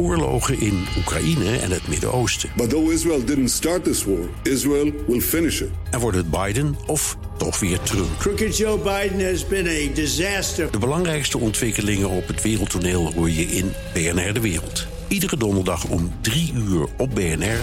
[0.00, 2.50] oorlogen in Oekraïne en het Midden-Oosten.
[2.56, 5.68] But though Israel didn't start this war, Israel will finish it.
[5.90, 8.18] En wordt het Biden of toch weer Trump?
[8.18, 10.70] Crooked Joe Biden has been a disaster.
[10.70, 14.86] De belangrijkste ontwikkelingen op het wereldtoneel hoor je in BNR De Wereld.
[15.08, 17.60] Iedere donderdag om 3 uur op BNR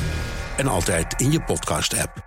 [0.58, 2.26] en altijd in je podcast-app.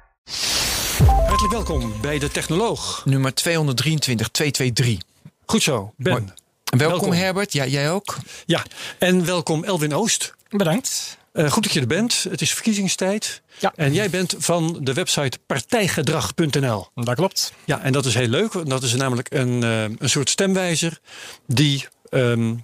[1.26, 3.02] Hartelijk welkom bij de Technoloog.
[3.04, 5.08] Nummer 223 223.
[5.46, 6.12] Goed zo, Ben.
[6.12, 6.39] Mooi.
[6.70, 7.12] Welkom, Welkom.
[7.12, 8.16] Herbert, ja, jij ook?
[8.46, 8.64] Ja,
[8.98, 10.34] en welkom Elwin Oost.
[10.48, 11.18] Bedankt.
[11.32, 12.26] Eh, goed dat je er bent.
[12.30, 13.42] Het is verkiezingstijd.
[13.58, 13.72] Ja.
[13.76, 16.88] En jij bent van de website partijgedrag.nl.
[16.94, 17.52] Dat klopt.
[17.64, 18.52] Ja, en dat is heel leuk.
[18.52, 21.00] want Dat is namelijk een, eh, een soort stemwijzer
[21.46, 22.56] die ehm, eh,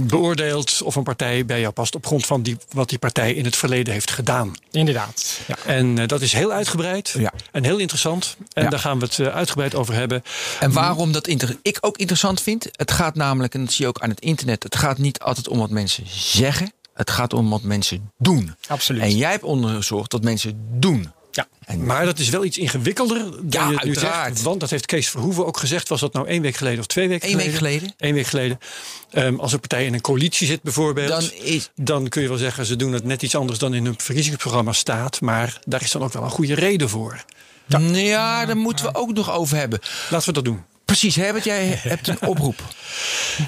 [0.00, 3.44] beoordeelt of een partij bij jou past op grond van die, wat die partij in
[3.44, 4.52] het verleden heeft gedaan.
[4.70, 5.40] Inderdaad.
[5.46, 5.56] Ja.
[5.66, 7.32] En eh, dat is heel uitgebreid Ja.
[7.52, 8.36] en heel interessant.
[8.52, 8.68] En Ja.
[8.70, 10.22] daar gaan we het eh, uitgebreid over hebben.
[10.60, 13.88] En waarom dat inter- ik ook interessant vind, het gaat namelijk, en dat zie je
[13.90, 17.50] ook aan het internet, het gaat niet altijd om wat mensen zeggen, het gaat om
[17.50, 18.54] wat mensen doen.
[18.68, 19.02] Absoluut.
[19.02, 21.12] En jij hebt onderzocht dat mensen doen.
[21.36, 21.48] Ja.
[21.64, 24.28] En Maar dat is wel iets ingewikkelder dan Ja, je het nu uiteraard.
[24.32, 24.42] zegt.
[24.42, 25.88] Want dat heeft Kees Verhoeven ook gezegd.
[25.88, 27.52] Was dat nou één week geleden of twee weken Eén geleden?
[27.52, 27.94] week geleden.
[27.98, 28.58] Eén week geleden.
[29.10, 31.08] Ehm, als een partij in een coalitie zit bijvoorbeeld.
[31.08, 33.84] Dan is- dan kun je wel zeggen ze doen het net iets anders dan in
[33.84, 35.20] hun verkiezingsprogramma staat.
[35.20, 37.24] Maar daar is dan ook wel een goede reden voor.
[37.92, 39.78] ja, daar moeten we ook nog over hebben.
[40.10, 40.62] Laten we dat doen.
[40.86, 42.62] Precies, Herbert, jij hebt een oproep.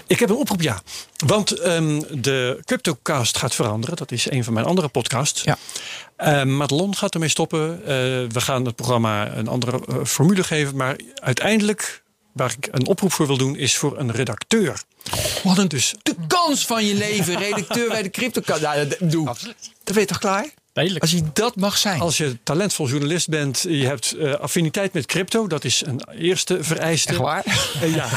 [0.07, 0.81] Ik heb een oproep, ja.
[1.27, 3.97] Want ehm, de CryptoCast gaat veranderen.
[3.97, 5.43] Dat is een van mijn andere podcasts.
[5.43, 5.59] Ja.
[6.17, 7.81] Ehm, Madelon gaat ermee stoppen.
[7.81, 7.87] Eh,
[8.29, 10.77] we gaan het programma een andere eh, formule geven.
[10.77, 14.83] Maar uiteindelijk, waar ik een oproep voor wil doen, is voor een redacteur.
[15.45, 18.59] Wat een Dus de kans van je leven, redacteur bij de crypto.
[18.61, 19.25] Nou, doe.
[19.85, 20.47] Dat weet je toch klaar?
[21.01, 22.01] Als je dat mag zijn.
[22.01, 25.47] als je talentvol journalist bent, je hebt eh, affiniteit met crypto.
[25.47, 27.09] Dat is een eerste vereiste.
[27.09, 27.45] Echt waar?
[27.81, 28.09] Eh, ja.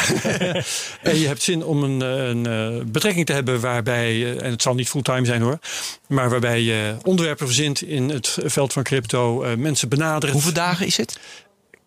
[1.11, 4.61] en je hebt zin om een, eh, een eh, betrekking te hebben waarbij, en het
[4.61, 5.59] zal niet fulltime zijn hoor,
[6.07, 10.31] maar waarbij je onderwerpen verzint in het veld van crypto, eh, mensen benadert.
[10.31, 11.19] Hoeveel dagen is het?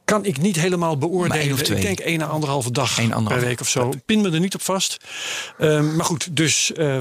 [0.05, 1.59] Kan ik niet helemaal beoordelen.
[1.59, 3.35] Ik denk één à anderhalve dag Eén, anderhalve.
[3.39, 3.93] per week of zo.
[4.07, 4.97] Pin me er niet op vast.
[5.59, 6.97] Ehm, maar goed, dus eh,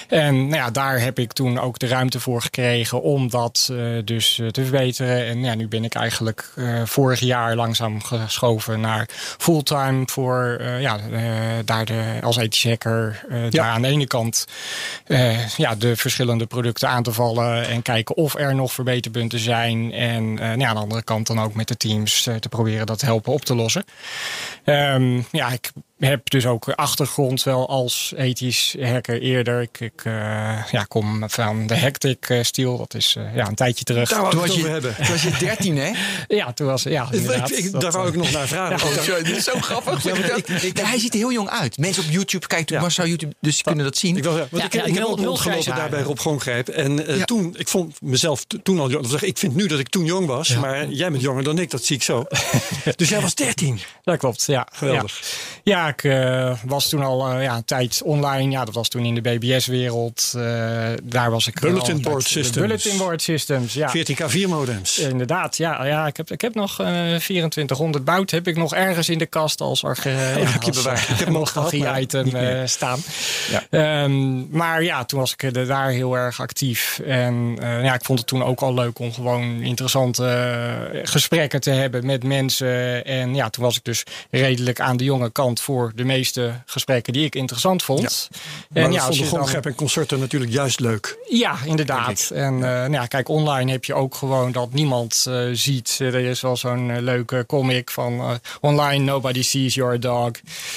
[0.08, 3.74] En nou ja, daar heb ik toen ook de ruimte voor gekregen om dat
[4.06, 5.26] dus te verbeteren.
[5.26, 6.54] En ja, nu ben ik eigenlijk
[6.84, 11.00] vorig jaar langzaam geschoven naar fulltime voor ja,
[11.72, 14.48] daar de, als ethisch hacker eh, daar aan de ene kant
[15.06, 19.92] eh, ja, de verschillende producten aan te vallen en kijken of er nog verbeterpunten zijn.
[19.92, 22.86] En eh, nou ja, aan de andere kant dan ook met de teams te proberen
[22.86, 23.84] dat helpen op te lossen.
[24.64, 25.72] Ehm, ja, ik
[26.08, 29.62] heb dus ook achtergrond wel als ethisch hacker eerder.
[29.62, 30.14] Ik, ik eh,
[30.72, 32.78] ja, kom van de hectic eh, stil.
[32.78, 34.10] Dat is eh, ja, een tijdje terug.
[34.10, 34.96] Daar Toen het was, over je, hebben.
[34.96, 35.92] toen was je 13, hè?
[36.38, 37.52] Ja, toen was ja, inderdaad.
[37.52, 38.80] ik- Dat, daar wou ik nog naar vragen.
[38.92, 40.04] Oh, sorry, dit is zo grappig.
[40.04, 41.78] Ja, want ik- ik- hij ziet er heel jong uit.
[41.78, 42.82] Mensen op YouTube kijken Ja.
[42.82, 44.18] maar zou YouTube, dus die kunnen dat zien.
[44.18, 46.00] Ik, wil, zeggen, want Ja, ik, ja, ik heb ook nul rondgelopen grijze daar bij
[46.00, 46.04] haren.
[46.06, 46.68] Rob Gongrijp.
[46.68, 47.26] En Ja.
[47.26, 49.12] toen, ik vond mezelf toen al jong.
[49.22, 50.56] Ik vind nu dat ik toen jong was.
[50.56, 52.24] Maar jij bent jonger dan ik, dat zie ik zo.
[52.96, 53.80] dus jij was 13.
[54.04, 54.68] Dat klopt, ja.
[54.74, 55.22] Geweldig.
[55.64, 58.52] Ja, uh, was toen al uh, ja, een tijd online.
[58.52, 60.34] Ja, dat was toen in de BBS-wereld.
[60.36, 60.44] Uh,
[61.04, 61.60] daar was ik.
[61.60, 62.68] Bulletin Board Systems.
[62.68, 63.94] Bulletin Board Systems, ja.
[63.98, 65.00] 14K4 modems.
[65.00, 65.86] Inderdaad, ja.
[65.86, 68.32] ja ik, heb, ik heb nog 2400 bout.
[68.32, 71.10] Heb ik nog ergens in de kast als, arge, ja, je bewaard.
[71.10, 72.32] ik heb nog archie-item
[72.68, 73.00] staan.
[73.70, 74.04] Ja.
[74.04, 77.02] Um, maar ja, toen was ik daar heel erg actief.
[77.06, 82.06] En ja, ik vond het toen ook al leuk om gewoon interessante gesprekken te hebben
[82.06, 83.06] met mensen.
[83.06, 87.14] En ja, toen was ik dus redelijk aan de jonge kant voor de meeste gesprekken
[87.14, 88.30] die ik interessant vond.
[88.74, 88.82] Ja.
[88.84, 89.50] En ja, als je dan...
[89.50, 91.18] en concerten natuurlijk juist leuk.
[91.30, 92.32] Ja, inderdaad.
[92.34, 92.74] En ja.
[92.74, 95.98] Uh, nou ja, kijk, online heb je ook gewoon dat niemand uh, ziet.
[96.02, 100.32] Er is wel zo'n leuke comic van online nobody sees your dog.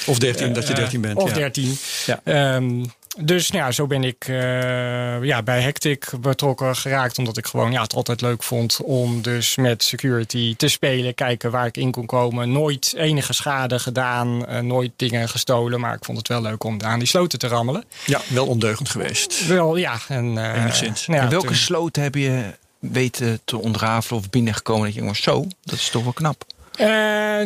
[0.06, 1.16] Of 13, dat je 13 bent.
[1.16, 1.34] Of ja.
[1.34, 1.78] 13.
[2.06, 2.54] Ja.
[2.56, 7.18] Um, dus nou ja, zo ben ik uh, ja, bij Hectic betrokken geraakt.
[7.18, 11.14] Omdat ik gewoon ja, het altijd leuk vond om dus met security te spelen.
[11.14, 12.52] Kijken waar ik in kon komen.
[12.52, 14.50] Nooit enige schade gedaan.
[14.50, 15.80] Uh, nooit dingen gestolen.
[15.80, 17.84] Maar ik vond het wel leuk om aan die sloten te rammelen.
[18.06, 19.46] Ja, wel ondeugend geweest.
[19.46, 19.98] Wel, ja.
[20.08, 21.06] En, uh, Enigszins.
[21.06, 21.56] Nou ja, welke toen...
[21.56, 24.84] sloten heb je weten te ontrafelen of binnengekomen?
[24.84, 26.44] Dat je jongens, zo, dat is toch wel knap.
[26.80, 26.86] Uh,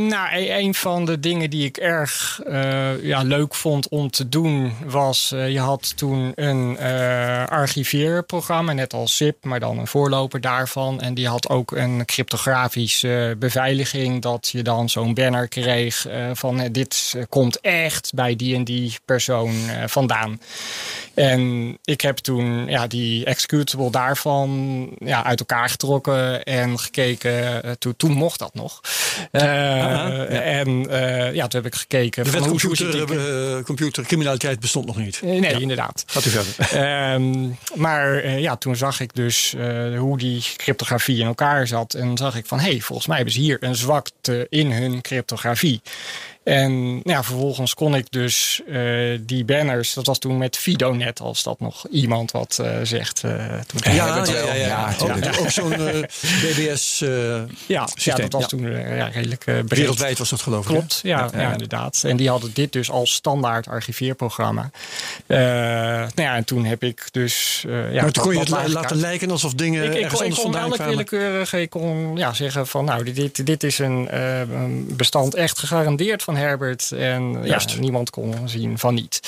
[0.00, 4.72] nou, een van de dingen die ik erg uh, ja, leuk vond om te doen
[4.84, 5.32] was...
[5.34, 6.78] Uh, je had toen een
[7.48, 11.00] archiveerprogramma, net als ZIP, maar dan een voorloper daarvan.
[11.00, 14.22] En die had ook een cryptografische beveiliging...
[14.22, 19.54] dat je dan zo'n banner kreeg van dit komt echt bij die en die persoon
[19.86, 20.40] vandaan.
[21.14, 27.62] En ik heb toen ja, die executable daarvan ja, uit elkaar getrokken en gekeken.
[27.78, 28.80] Toen, toen mocht dat nog.
[29.32, 30.24] Ja.
[30.26, 32.24] En uh, ja, toen heb ik gekeken.
[32.24, 33.62] De wet van computer, die...
[33.62, 35.22] computercriminaliteit bestond nog niet.
[35.22, 35.48] nee, ja.
[35.48, 36.04] inderdaad.
[36.06, 37.14] Gaat u verder.
[37.14, 39.54] Um, maar ja, toen zag ik dus
[39.96, 41.94] hoe die cryptografie in elkaar zat.
[41.94, 45.00] En zag ik van, hé, hey, volgens mij hebben ze hier een zwakte in hun
[45.00, 45.80] cryptografie.
[46.48, 51.20] En nou ja, vervolgens kon ik dus uh, die banners, dat was toen met Fidonet,
[51.20, 53.22] als dat nog iemand wat uh, zegt.
[53.24, 53.32] Uh,
[53.66, 56.98] toen ja, ja, ja, ja, ja, Ook, ook zo'n BBS
[57.66, 59.68] ja, ja, dat was toen ja, redelijk breed.
[59.68, 60.70] Wereldwijd was dat geloof ik.
[60.70, 62.02] Klopt, ja, ja, inderdaad.
[62.06, 64.70] En die hadden dit dus als standaard archiveerprogramma.
[65.26, 67.64] nou ja, en toen heb ik dus...
[67.90, 68.90] ja, maar toen kon je het laten uit.
[68.90, 72.66] lijken alsof dingen ik, ik, ergens ik, ik kon elk willekeurig, ik kon ja, zeggen
[72.66, 76.92] van nou, dit, dit is een bestand echt gegarandeerd van Herbert.
[76.92, 79.20] En ja, niemand kon zien van niet.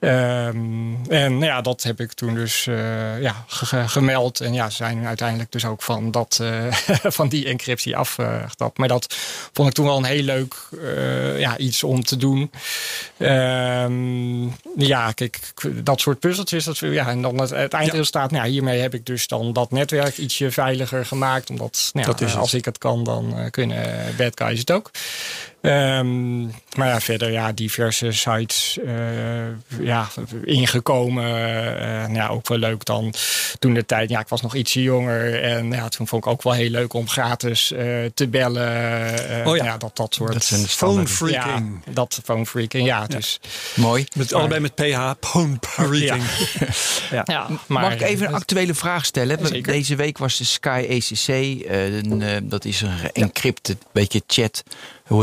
[0.00, 3.44] Um, en nou ja, dat heb ik toen dus uh, ja,
[3.86, 4.40] gemeld.
[4.40, 6.66] En ja, ze zijn uiteindelijk dus ook van, dat, uh,
[7.18, 8.78] van die encryptie afgestapt.
[8.78, 9.14] maar dat
[9.52, 12.50] vond ik toen wel een heel leuk uh, ja, iets om te doen.
[13.18, 15.52] Um, ja, kijk,
[15.82, 16.64] dat soort puzzeltjes.
[16.64, 18.30] Dat, ja, en dan het, het eindresultaat.
[18.30, 18.36] Ja.
[18.36, 21.50] Nou, hiermee heb ik dus dan dat netwerk ietsje veiliger gemaakt.
[21.50, 24.90] Omdat nou, dat is als ik het kan, dan kunnen bad guys het ook.
[25.66, 30.08] Um, maar ja, verder ja, diverse sites uh, ja,
[30.44, 31.24] ingekomen.
[31.24, 33.14] Uh, nou ja, ook wel leuk dan
[33.58, 34.10] toen de tijd.
[34.10, 35.42] Ja, ik was nog ietsje jonger.
[35.42, 37.78] En ja, toen vond ik ook wel heel leuk om gratis uh,
[38.14, 39.46] te bellen.
[39.46, 39.64] oh ja.
[39.64, 39.76] ja.
[39.76, 40.32] dat, dat soort.
[40.32, 41.82] Dat is phone freaking.
[41.86, 43.06] Ja, dat phone freaking, ja.
[43.06, 43.40] Dus,
[43.74, 44.06] Mooi.
[44.14, 46.24] Met, maar, allebei met PH, phone freaking.
[47.10, 47.22] ja.
[47.24, 47.48] ja.
[47.66, 49.46] maar, Mag ik even een actuele vraag stellen?
[49.46, 49.72] Zeker.
[49.72, 51.28] Deze week was de Sky ACC.
[51.68, 54.62] Een, dat is een encrypted beetje chat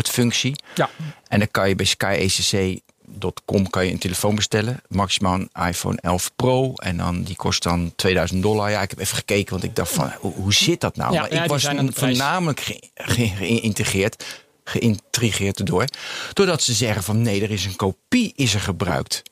[0.04, 0.56] functie.
[0.75, 0.89] Ja.
[1.28, 4.81] En dan kan je bij skyacc.com kan je een telefoon bestellen.
[4.88, 6.74] Maximaal een iPhone 11 Pro.
[6.74, 8.69] En dan, die kost dan 2000 dollar.
[8.69, 11.13] Ja, ik heb even gekeken, want ik dacht van, hoe, hoe zit dat nou?
[11.13, 14.25] Ja, maar ja, ik was voornamelijk geïntegreerd,
[14.63, 15.86] geïntrigeerd erdoor.
[16.33, 19.24] Doordat ze zeggen van, nee, er is een kopie is er gebruikt.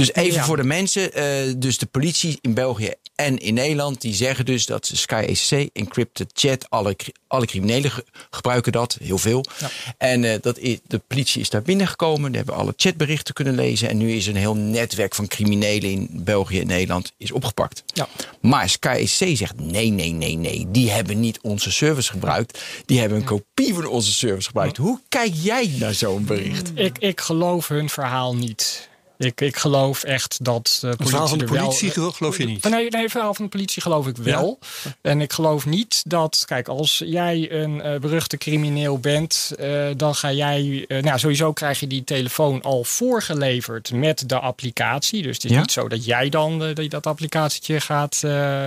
[0.00, 0.44] Dus even ja.
[0.44, 4.66] voor de mensen, uh, dus de politie in België en in Nederland, die zeggen dus
[4.66, 9.44] dat Sky ECC, encrypted chat, alle, alle criminelen ge gebruiken dat, heel veel.
[9.58, 9.70] Ja.
[9.98, 13.88] En uh, dat is, de politie is daar binnengekomen, die hebben alle chatberichten kunnen lezen.
[13.88, 17.82] En nu is een heel netwerk van criminelen in België en Nederland is opgepakt.
[17.86, 18.08] Ja.
[18.40, 22.62] Maar Sky ECC zegt nee, nee, nee, nee, die hebben niet onze service gebruikt.
[22.86, 24.76] Die hebben een kopie van onze service gebruikt.
[24.76, 26.70] Hoe kijk jij naar zo'n bericht?
[26.74, 28.88] Ik, ik geloof hun verhaal niet.
[29.20, 30.98] Ik, ik geloof echt dat de politie.
[30.98, 32.64] Het verhaal van de politie wel, geloof je niet?
[32.64, 34.58] Nee, nee, het verhaal van de politie geloof ik wel.
[34.60, 34.90] Ja?
[35.00, 39.52] En ik geloof niet dat, kijk, als jij een uh, beruchte crimineel bent,
[39.96, 40.84] dan ga jij.
[40.88, 45.22] Nou, sowieso krijg je die telefoon al voorgeleverd met de applicatie.
[45.22, 45.60] Dus het is ja?
[45.60, 48.22] niet zo dat jij dan dat applicatietje gaat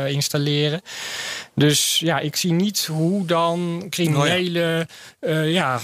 [0.07, 0.81] installeren.
[1.55, 4.88] Dus ja, ik zie niet hoe dan criminelen
[5.22, 5.41] oh ja.
[5.41, 5.79] ja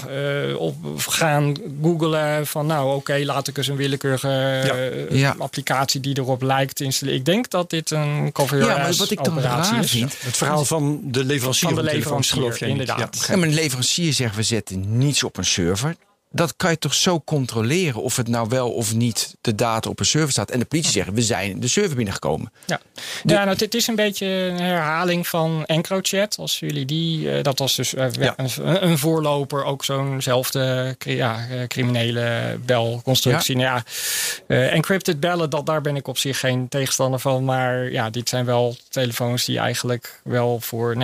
[0.56, 5.06] op, gaan googlen van, nou, oké, okay, laat ik eens een willekeurige ja.
[5.10, 5.34] Ja.
[5.38, 7.20] applicatie die erop lijkt installeren.
[7.20, 9.90] Ik denk dat dit een cover ja, maar wat ik dan raar is.
[9.90, 11.68] Vind, het verhaal van de leverancier.
[11.68, 13.24] Van de leverancier, geloof je inderdaad.
[13.26, 13.32] Ja.
[13.32, 15.96] En mijn leverancier zegt, we zetten niets op een server.
[16.32, 19.98] Dat kan je toch zo controleren of het nou wel of niet de data op
[19.98, 20.50] een server staat.
[20.50, 22.52] En de politie zeggen, we zijn de server binnengekomen.
[22.66, 22.80] Ja,
[23.24, 26.36] ja nou, het is een beetje een herhaling van EncroChat.
[26.38, 28.34] Als jullie die, uh, dat was dus uh, ja.
[28.36, 33.58] een, een, voorloper, ook zo'nzelfde ja, criminele belconstructie.
[33.58, 33.72] Ja.
[33.72, 33.84] Nou ja,
[34.46, 37.44] uh, encrypted bellen, dat, daar ben ik op zich geen tegenstander van.
[37.44, 41.00] Maar ja, dit zijn wel telefoons die eigenlijk wel voor 99,9%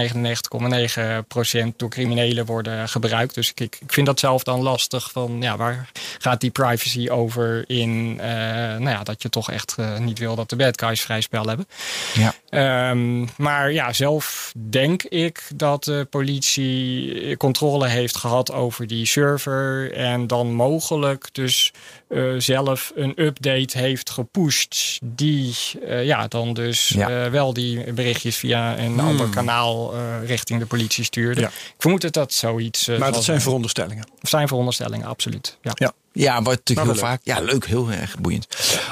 [1.77, 3.35] door criminelen worden gebruikt.
[3.35, 7.65] Dus ik, ik vind dat zelf dan lastig van ja, waar gaat die privacy over
[7.67, 11.01] in uh, nou ja, dat je toch echt uh, niet wil dat de bad guys
[11.01, 11.67] vrij spel hebben.
[12.15, 12.91] Ja.
[12.91, 19.93] Um, maar ja, zelf denk ik dat de politie controle heeft gehad over die server
[19.93, 21.73] en dan mogelijk dus
[22.09, 25.55] uh, zelf een update heeft gepusht die
[26.03, 27.31] ja, dan dus ja.
[27.31, 29.09] wel die berichtjes via een hmm.
[29.09, 29.95] ander kanaal
[30.25, 31.41] richting de politie stuurde.
[31.41, 31.47] Ja.
[31.47, 32.87] Ik vermoed dat dat zoiets.
[32.87, 34.05] maar dat zijn veronderstellingen.
[34.23, 35.59] Zijn veronderstellingen absoluut.
[35.63, 35.73] Ja.
[35.75, 35.93] ja.
[36.13, 37.21] Ja, wat natuurlijk heel vaak.
[37.25, 38.47] Ja, leuk, heel erg boeiend.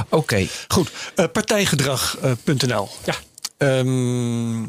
[0.05, 0.17] Oké.
[0.17, 0.49] Okay.
[0.69, 0.91] Goed.
[1.17, 2.89] Uh, partijgedrag.nl.
[3.05, 3.15] ja.
[3.59, 4.67] Um,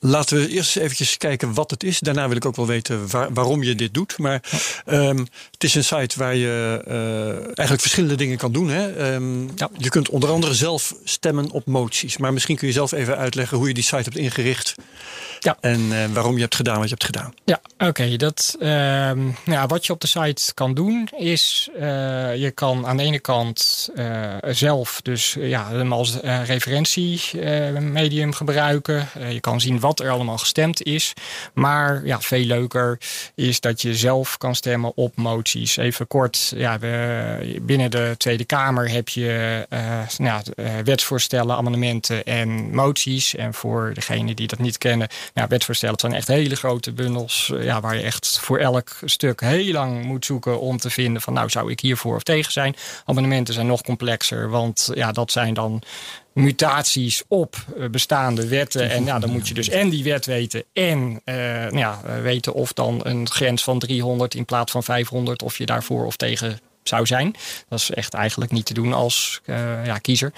[0.00, 1.98] Laten we eerst eventjes kijken wat het is.
[1.98, 4.18] Daarna wil ik ook wel weten waar, waarom je dit doet.
[4.18, 4.42] Maar
[4.86, 5.18] um,
[5.50, 8.68] het is een site waar je uh, eigenlijk verschillende dingen kan doen.
[8.68, 9.14] Hè?
[9.14, 9.70] Um, ja.
[9.76, 12.16] Je kunt onder andere zelf stemmen op moties.
[12.16, 14.74] Maar misschien kun je zelf even uitleggen hoe je die site hebt ingericht.
[15.40, 15.56] Ja.
[15.60, 17.34] En uh, waarom je hebt gedaan wat je hebt gedaan.
[17.44, 17.86] Ja, oké.
[17.86, 18.68] Okay, dat uh,
[19.44, 21.68] ja, wat je op de site kan doen is...
[21.74, 23.88] Uh, je kan aan de ene kant
[24.42, 29.08] zelf dus ja, hem als referentiemedium gebruiken.
[29.28, 31.12] je kan zien wat er allemaal gestemd is.
[31.54, 32.98] Maar ja, veel leuker
[33.34, 35.76] is dat je zelf kan stemmen op moties.
[35.76, 39.66] Even kort, ja, we, binnen de Tweede Kamer heb je
[40.18, 40.42] nou,
[40.84, 43.34] wetsvoorstellen, amendementen en moties.
[43.34, 47.52] En voor degenen die dat niet kennen ja, wetsvoorstellen zijn echt hele grote bundels.
[47.54, 51.22] Eh, ja, waar je echt voor elk stuk heel lang moet zoeken om te vinden
[51.22, 52.76] van nou zou ik hiervoor of tegen zijn.
[53.04, 55.82] Amendementen zijn nog complexer, want ja, dat zijn dan
[56.32, 58.90] mutaties op eh, bestaande wetten.
[58.90, 62.54] En ja, dan moet je dus en die wet weten en uh, nou ja, weten
[62.54, 66.60] of dan een grens van 300 in plaats van 500, of je daarvoor of tegen
[66.88, 67.34] zou zijn.
[67.68, 70.32] Dat is echt eigenlijk niet te doen als uh, ja, kiezer.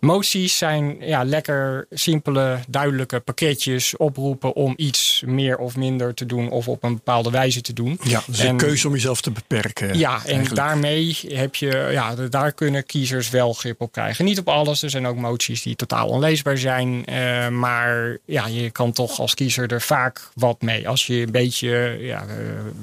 [0.00, 6.50] Moties zijn ja, lekker simpele, duidelijke pakketjes oproepen om iets meer of minder te doen
[6.50, 8.00] of op een bepaalde wijze te doen.
[8.02, 9.98] Ja, dus een keuze om jezelf te beperken.
[9.98, 14.24] Ja, en daarmee heb je, ja, daar kunnen kiezers wel grip op krijgen.
[14.24, 17.04] Niet op alles, er zijn ook moties die totaal onleesbaar zijn.
[17.10, 20.88] Uh, maar ja, je kan toch als kiezer er vaak wat mee.
[20.88, 22.24] Als je een beetje, ja,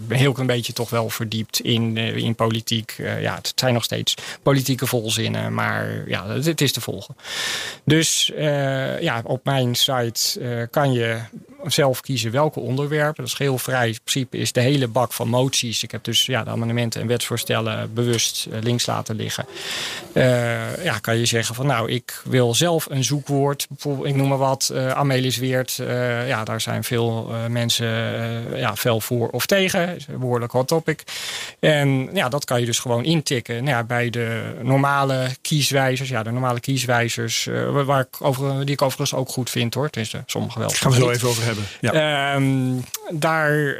[0.09, 4.15] uh, heel klein beetje toch wel verdiept in, in politiek ja, het zijn nog steeds
[4.43, 7.15] politieke volzinnen, maar ja, het, is te volgen.
[7.83, 11.19] Dus uh, ja, op mijn site uh, kan je
[11.63, 13.23] zelf kiezen welke onderwerpen.
[13.23, 13.87] Dat is heel vrij.
[13.87, 15.83] In principe is de hele bak van moties.
[15.83, 19.45] Ik heb dus ja, de amendementen en wetsvoorstellen bewust uh, links laten liggen.
[20.13, 23.65] Uh, ja, kan je zeggen van nou, ik wil zelf een zoekwoord.
[23.69, 25.73] Bijvoorbeeld, ik noem maar wat, uh, Amelis Weert.
[26.27, 27.87] ja, daar zijn veel mensen
[28.57, 29.95] ja, fel voor of tegen.
[29.95, 31.03] Is een behoorlijk hot topic.
[31.59, 33.55] En ja, dat kan je dus gewoon intikken.
[33.55, 36.09] Nou ja, bij de normale kieswijzers.
[36.09, 37.49] Ja, de normale kieswijzers.
[37.71, 39.85] waar ik over, die ik overigens ook goed vind hoor.
[39.85, 40.69] Het is sommige wel.
[40.69, 41.65] Gaan we zo even over hebben.
[41.81, 42.35] Ja.
[42.35, 43.79] Um, daar uh,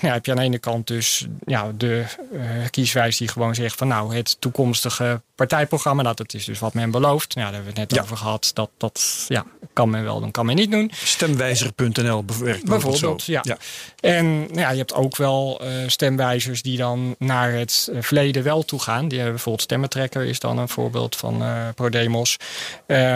[0.00, 3.76] ja, heb je aan de ene kant dus ja, de uh, kieswijze die gewoon zegt
[3.76, 7.34] van nou het toekomstige partijprogramma, dat het is dus wat men belooft.
[7.34, 8.04] Nou, daar hebben we het net ja.
[8.04, 8.50] over gehad.
[8.54, 10.90] Dat, dat ja, kan men wel, dan kan men niet doen.
[10.94, 12.64] Stemwijzer.nl bijvoorbeeld.
[12.64, 13.40] Bijvoorbeeld, ja.
[13.42, 13.56] ja.
[14.00, 18.80] En ja, je hebt ook wel uh, stemwijzers die dan naar het verleden wel toe
[18.80, 19.02] gaan.
[19.08, 21.42] Die hebben bijvoorbeeld Stemmetrekker is dan een voorbeeld van
[21.74, 22.36] ProDemos.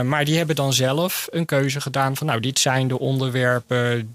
[0.04, 3.65] Maar die hebben dan zelf een keuze gedaan van nou, dit zijn de onderwerpen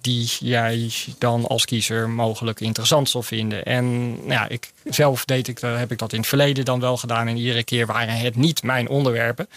[0.02, 3.66] die jij dan als kiezer mogelijk interessant zal vinden.
[3.66, 6.98] En nou ja, ik zelf deed ik, heb ik dat in het verleden dan wel
[6.98, 7.28] gedaan.
[7.28, 9.48] En iedere keer waren het niet mijn onderwerpen.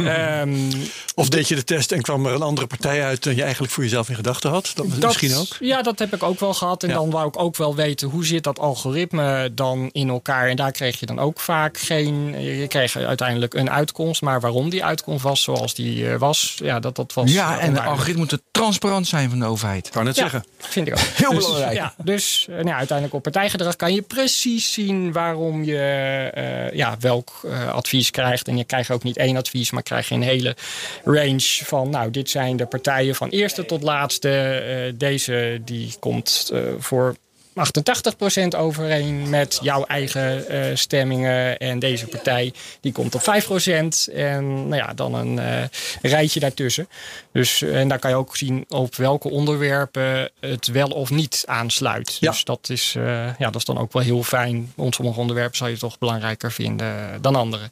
[0.00, 0.70] um,
[1.14, 3.72] of deed je de test en kwam er een andere partij uit dan je eigenlijk
[3.72, 4.72] voor jezelf in gedachten had?
[4.74, 5.56] Dat, dat misschien ook?
[5.60, 6.82] Ja, dat heb ik ook wel gehad.
[6.82, 6.94] En ja.
[6.94, 10.48] dan wou ik ook wel weten hoe zit dat algoritme dan in elkaar.
[10.48, 12.40] En daar kreeg je dan ook vaak geen.
[12.42, 14.22] Je kreeg uiteindelijk een uitkomst.
[14.22, 17.32] Maar waarom die uitkomst was zoals die uh, was, ja, dat, dat was.
[17.32, 19.88] Ja, en het algoritme moet transparant zijn van de overheid.
[19.90, 20.44] Kan het ja, zeggen.
[20.58, 20.98] Vind ik ook.
[20.98, 21.74] Heel dus, belangrijk.
[21.74, 26.96] Ja, dus uh, nou, uiteindelijk op partijgedrag kan je precies zien waarom je uh, ja,
[27.00, 27.32] welk
[27.72, 28.48] advies krijgt.
[28.48, 30.56] En je krijgt ook niet één advies, maar krijg je een hele
[31.04, 31.90] range van.
[31.90, 34.92] Nou, dit zijn de partijen van eerste tot laatste.
[34.96, 37.16] deze die komt voor
[37.54, 41.58] 88% overeen met jouw eigen eh, stemmingen.
[41.58, 43.24] En deze partij die komt op 5%.
[44.14, 45.62] En nou ja, dan een uh,
[46.02, 46.88] rijtje daartussen.
[47.32, 52.16] Dus, en daar kan je ook zien op welke onderwerpen het wel of niet aansluit.
[52.20, 52.30] Ja.
[52.30, 54.72] Dus dat is, ja, dat is dan ook wel heel fijn.
[54.76, 57.70] Want sommige onderwerpen zou je toch belangrijker vinden dan andere.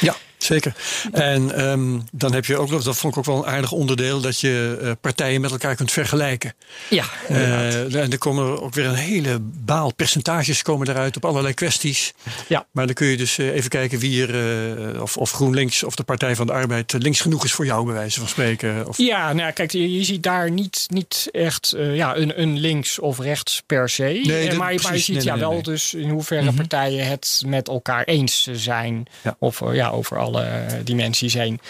[0.00, 0.14] Ja.
[0.48, 0.74] Zeker.
[1.12, 4.20] En um, dan heb je ook nog, dat vond ik ook wel een aardig onderdeel,
[4.20, 6.54] dat je uh, partijen met elkaar kunt vergelijken.
[6.90, 7.04] Ja.
[7.30, 12.12] Uh, en er komen ook weer een hele baal percentages komen eruit op allerlei kwesties.
[12.46, 12.66] Ja.
[12.72, 16.02] Maar dan kun je dus uh, even kijken wie er, of, of GroenLinks of de
[16.02, 18.88] Partij van de Arbeid links genoeg is voor jou, bij wijze van spreken.
[18.88, 18.98] Of...
[18.98, 23.18] Ja, nou kijk, je, je, ziet daar niet, niet echt ja, een, een links of
[23.18, 24.02] rechts per se.
[24.02, 26.56] Nee, maar, precies, maar je ziet nee, ja wel dus in hoeverre mm -hmm.
[26.56, 29.06] partijen het met elkaar eens zijn.
[29.22, 29.36] Ja.
[29.38, 30.37] Of ja, over alle
[30.84, 31.60] dimensies heen.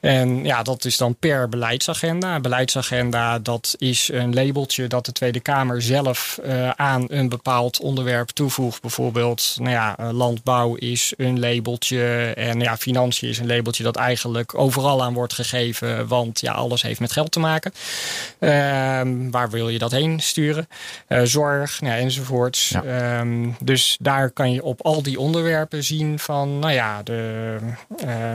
[0.00, 2.34] En ja, dat is dan per beleidsagenda.
[2.34, 7.80] Een beleidsagenda, dat is een labeltje dat de Tweede Kamer zelf uh, aan een bepaald
[7.80, 8.80] onderwerp toevoegt.
[8.80, 14.58] Bijvoorbeeld, nou ja, landbouw is een labeltje en ja, financiën is een labeltje dat eigenlijk
[14.58, 17.72] overal aan wordt gegeven, want ja, alles heeft met geld te maken.
[18.38, 18.50] Uh,
[19.30, 20.68] waar wil je dat heen sturen?
[21.08, 22.68] Uh, zorg, nou ja, enzovoorts.
[22.68, 23.20] Ja.
[23.20, 27.56] Um, dus daar kan je op al die onderwerpen zien van, nou ja, de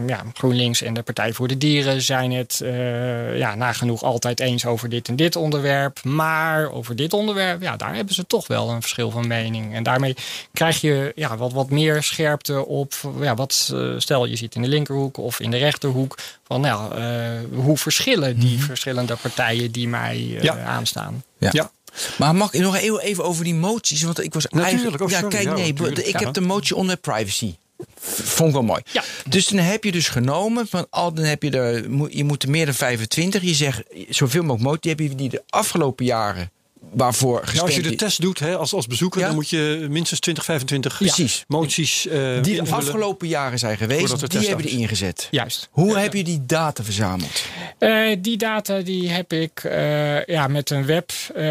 [0.08, 4.66] ja, GroenLinks en de Partij voor de Dieren zijn het uh, ja, nagenoeg altijd eens
[4.66, 6.04] over dit en dit onderwerp.
[6.04, 9.74] Maar over dit onderwerp, ja, daar hebben ze toch wel een verschil van mening.
[9.74, 10.16] En daarmee
[10.54, 14.62] krijg je ja, wat, wat meer scherpte op, ja, wat uh, stel je ziet in
[14.62, 16.18] de linkerhoek of in de rechterhoek.
[16.44, 18.66] Van nou, uh, hoe verschillen die mm -hmm.
[18.66, 20.64] verschillende partijen die mij ja.
[20.64, 21.24] aanstaan.
[21.38, 21.50] ja.
[21.52, 21.72] ja.
[22.18, 24.02] Maar mag ik nog even over die moties?
[24.02, 24.72] Want ik was natuurlijk.
[24.72, 25.04] eigenlijk.
[25.04, 25.74] Oh, ja, kijk, nee,
[26.06, 27.56] ik heb de motie onder privacy.
[28.00, 28.82] Vond ik wel mooi.
[28.92, 29.04] Ja.
[29.30, 32.50] Dus dan heb je dus genomen van al dan heb je er, je moet er
[32.50, 33.42] meer dan 25.
[33.42, 34.82] Je zegt zoveel mogelijk motie.
[34.82, 36.52] Die heb je die de afgelopen jaren
[36.92, 37.62] waarvoor gestemd.
[37.62, 39.26] Als je de test doet hè, als, als bezoeker, Ja.
[39.26, 41.44] dan moet je minstens 20, 25 Precies.
[41.48, 44.72] moties eh die de afgelopen jaren zijn geweest, die test hebben is.
[44.72, 45.28] ingezet.
[45.32, 45.68] Juist.
[45.72, 47.44] Hoe heb je die data verzameld?
[47.78, 51.44] Eh, die data die heb ik eh, ja, met een web eh,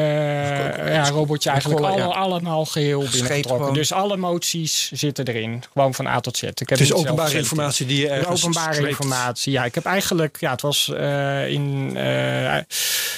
[0.93, 2.05] ja, robotje eigenlijk Gollen, ja.
[2.05, 3.75] alle, allemaal geheel binnengetrokken.
[3.75, 5.63] Dus alle moties zitten erin.
[5.73, 6.43] Gewoon van A tot Z.
[6.43, 9.53] Ik heb Het is openbare informatie die je ergens openbare informatie.
[9.53, 12.59] Ja, ik heb eigenlijk, ja, het was eh, in eh,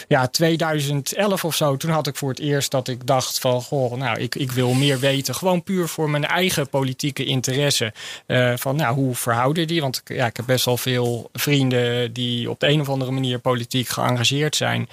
[0.09, 1.76] ja, 2011 of zo.
[1.76, 4.73] Toen had ik voor het eerst dat ik dacht van, goh, nou, ik, ik wil
[4.73, 5.34] meer weten.
[5.34, 7.92] Gewoon puur voor mijn eigen politieke interesse.
[8.26, 9.80] Eh, van, nou, hoe verhouden die?
[9.80, 13.11] Want ik- ja, ik heb best wel veel vrienden die op de een of andere
[13.11, 14.88] manier politiek geëngageerd zijn.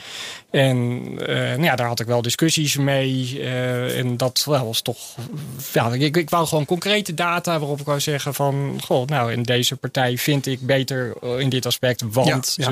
[0.51, 3.39] En eh, nou ja, daar had ik wel discussies mee.
[3.41, 4.98] eh, en dat was toch.
[5.74, 8.80] Ja, ik, ik wou gewoon concrete data waarop ik wou zeggen van.
[8.84, 12.27] Goh, nou, in deze partij vind ik beter in dit aspect, want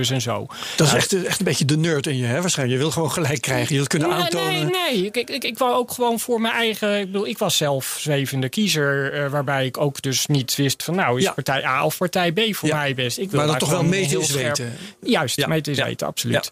[0.10, 0.46] Ja, en zo.
[0.76, 2.78] Dat is echt, echt een beetje de nerd in je, hè, waarschijnlijk.
[2.78, 3.68] Je wil gewoon gelijk krijgen.
[3.70, 4.72] Je wilt kunnen aantonen.
[4.72, 5.06] Nee, nee.
[5.06, 7.00] Ik, ik, ik, ik wou ook gewoon voor mijn eigen.
[7.00, 9.14] Ik bedoel, ik was zelf zwevende kiezer.
[9.14, 11.32] eh, waarbij ik ook dus niet wist van nou is Ja.
[11.32, 12.76] partij A of partij B voor Ja.
[12.76, 13.18] mij best.
[13.18, 13.84] Ik wil Maar daar toch wel
[14.22, 14.74] is scherp- weten.
[15.02, 15.48] Juist, Ja.
[15.54, 15.86] is Ja.
[15.86, 16.52] weten, absoluut.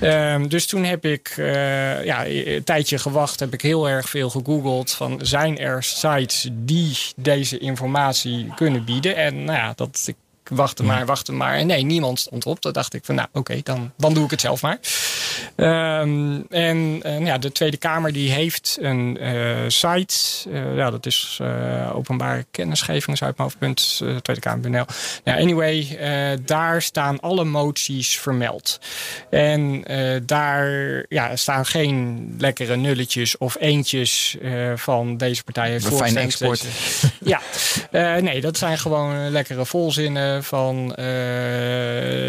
[0.00, 4.30] Ehm, dus toen heb ik eh, ja, een tijdje gewacht, heb ik heel erg veel
[4.30, 9.16] gegoogeld van zijn er sites die deze informatie kunnen bieden.
[9.16, 10.14] En nou ja, dat ik
[10.48, 11.54] wachtte maar, wachtte maar.
[11.54, 12.62] En nee, niemand stond op.
[12.62, 14.78] Dan dacht ik van nou oké, dan, dan doe ik het zelf maar.
[15.56, 20.14] Ehm, en ja, de Tweede Kamer die heeft een eh, site.
[20.52, 24.84] Eh, ja, dat is eh, openbare kennisgeving, is uit mijn hoofdpunt, Tweede Kamer.nl.
[25.24, 25.98] Nou, anyway,
[26.44, 28.80] daar staan alle moties vermeld.
[29.30, 29.84] En
[30.26, 34.36] daar ja, staan geen lekkere nulletjes of eentjes
[34.74, 37.20] van deze partij heeft Een fijne voorgestemd, export.
[37.90, 41.04] ja, nee, dat zijn gewoon lekkere volzinnen van eh,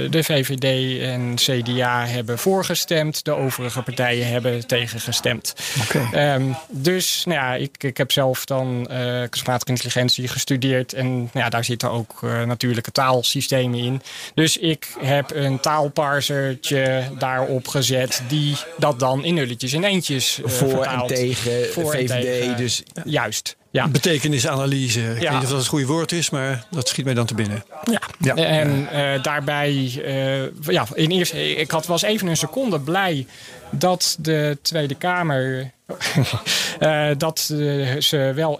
[0.10, 3.26] de VVD en CDA hebben voorgestemd.
[3.26, 5.54] De overige partijen hebben tegengestemd.
[5.84, 6.10] Oké.
[6.12, 10.94] Ehm, dus nou ja, ik, ik heb zelf dan eh kunstmatige intelligentie gestudeerd.
[10.94, 14.02] En nou ja, daar zitten ook eh, natuurlijke taalsystemen in.
[14.34, 18.24] Dus ik heb een taalparsertje daarop gezet...
[18.28, 22.22] die dat dan in nulletjes en eentjes Voor en tegen Voor en VVD.
[22.22, 22.58] tegen.
[22.58, 23.88] Dus Juist, ja.
[23.88, 25.00] Betekenisanalyse.
[25.02, 25.30] Ik Ja.
[25.30, 27.64] weet niet of dat het goede woord is, maar dat schiet mij dan te binnen.
[27.92, 28.02] Ja.
[28.20, 28.36] Ja.
[28.36, 33.26] En eh, daarbij, eh, ja, in eerste, ik had, was even een seconde blij
[33.72, 35.72] dat de Tweede Kamer.
[36.80, 38.60] eh, dat eh, ze wel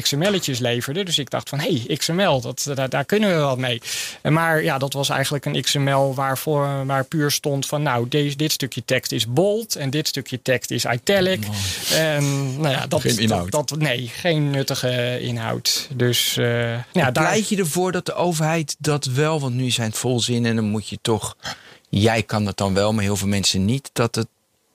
[0.00, 1.04] XML'tjes leverden.
[1.04, 3.82] Dus ik dacht van, hé, hey, XML, dat, daar, daar kunnen we wat mee.
[4.20, 7.82] Eh, Maar ja, dat was eigenlijk een XML waarvoor, waar puur stond van...
[7.82, 11.46] nou, deze, dit stukje tekst is bold en dit stukje tekst is italic.
[11.94, 13.50] En nou ja, dat, Geen inhoud.
[13.50, 15.88] Dat, dat, nee, geen nuttige inhoud.
[15.94, 17.12] Dus eh, ja, daar...
[17.12, 20.64] pleit je ervoor dat de overheid dat wel, want nu zijn het volzin en dan
[20.64, 21.36] moet je toch,
[21.88, 24.28] jij kan dat dan wel, maar heel veel mensen niet, dat het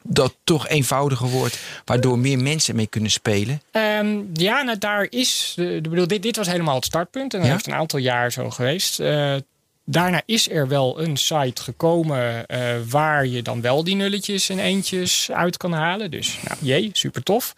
[0.03, 3.61] dat toch eenvoudiger wordt, waardoor meer mensen mee kunnen spelen?
[3.71, 5.53] Ehm, ja, nou daar is.
[5.55, 7.33] De, de bedoel, dit, dit was helemaal het startpunt.
[7.33, 7.53] En dat Ja?
[7.53, 8.99] heeft een aantal jaar zo geweest.
[8.99, 9.35] Eh,
[9.85, 14.59] daarna is er wel een site gekomen eh, waar je dan wel die nulletjes en
[14.59, 16.11] eentjes uit kan halen.
[16.11, 17.53] Dus nou, jee, super tof.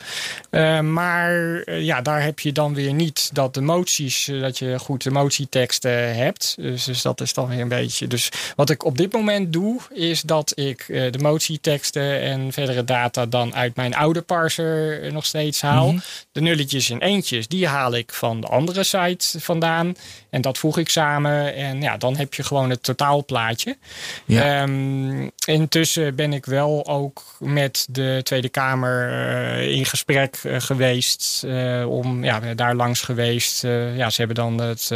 [0.50, 4.80] Eh, maar eh, ja, daar heb je dan weer niet dat de moties, dat je
[4.80, 6.56] goed de motieteksten hebt.
[6.58, 8.08] Dus, dus dat is dan weer een beetje.
[8.08, 13.26] Dus wat ik op dit moment doe, is dat ik de motieteksten en verdere data
[13.26, 15.96] dan uit mijn oude parser nog steeds haal.
[16.32, 19.96] De nulletjes en eentjes, die haal ik van de andere site vandaan.
[20.36, 21.56] En dat voeg ik samen.
[21.56, 23.78] En ja, dan heb je gewoon het totaalplaatje.
[24.26, 24.62] Ja.
[24.62, 31.44] Ehm, intussen ben ik wel ook met de Tweede Kamer eh, in gesprek eh, geweest.
[31.44, 33.62] eh, om, ja, daar langs geweest.
[33.96, 34.92] Ja, ze hebben dan het,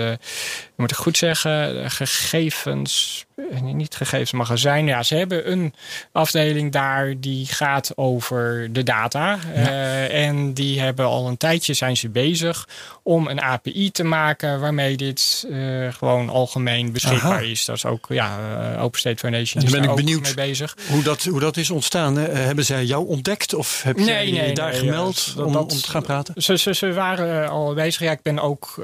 [0.80, 3.26] moet ik goed zeggen, gegevens.
[3.52, 4.86] eh, Niet gegevensmagazijn.
[4.86, 5.74] Ja, ze hebben een
[6.12, 9.39] afdeling daar die gaat over de data.
[9.54, 12.68] Eh, en die hebben al een tijdje zijn ze bezig
[13.04, 17.39] om een API te maken waarmee dit eh, gewoon algemeen beschikbaar Aha.
[17.39, 17.65] is.
[17.65, 18.38] Dat is ook ja,
[18.80, 20.76] Open State Foundation En dan ben ik ook benieuwd mee bezig.
[20.89, 22.15] Hoe dat, hoe dat is ontstaan.
[22.18, 22.28] hè?
[22.32, 25.54] Hebben zij jou ontdekt of heb Nee, je nee, daar nee, gemeld ja, dat- om,
[25.54, 26.42] dat- om te gaan praten?
[26.42, 28.02] Ze, ze, ze waren al bezig.
[28.02, 28.82] Ja, ik ben ook.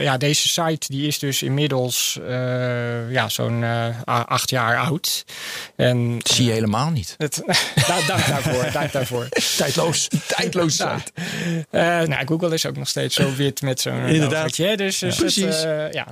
[0.00, 5.24] ja, deze site die is dus inmiddels eh, ja, zo'n eh, acht jaar oud.
[5.76, 7.14] En Dat zie je helemaal niet.
[7.18, 7.42] het,
[7.86, 8.70] dank, dank daarvoor.
[8.72, 9.28] Dank daarvoor.
[9.56, 10.08] Tijdloos.
[10.26, 11.02] Tijdloos Ja.
[11.70, 14.56] Eh, nou, Google is ook nog steeds zo wit met zo'n Inderdaad.
[14.56, 15.44] Dus, dus Precies.
[15.44, 16.06] het, ja,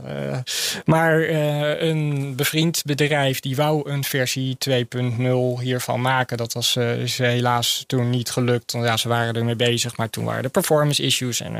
[0.84, 6.36] maar eh, een bevriend bedrijf die wou een versie 2.0 hiervan maken.
[6.36, 8.72] Dat was eh, is helaas toen niet gelukt.
[8.72, 11.40] Want ja, ze waren ermee bezig, maar toen waren er performance issues.
[11.40, 11.54] En,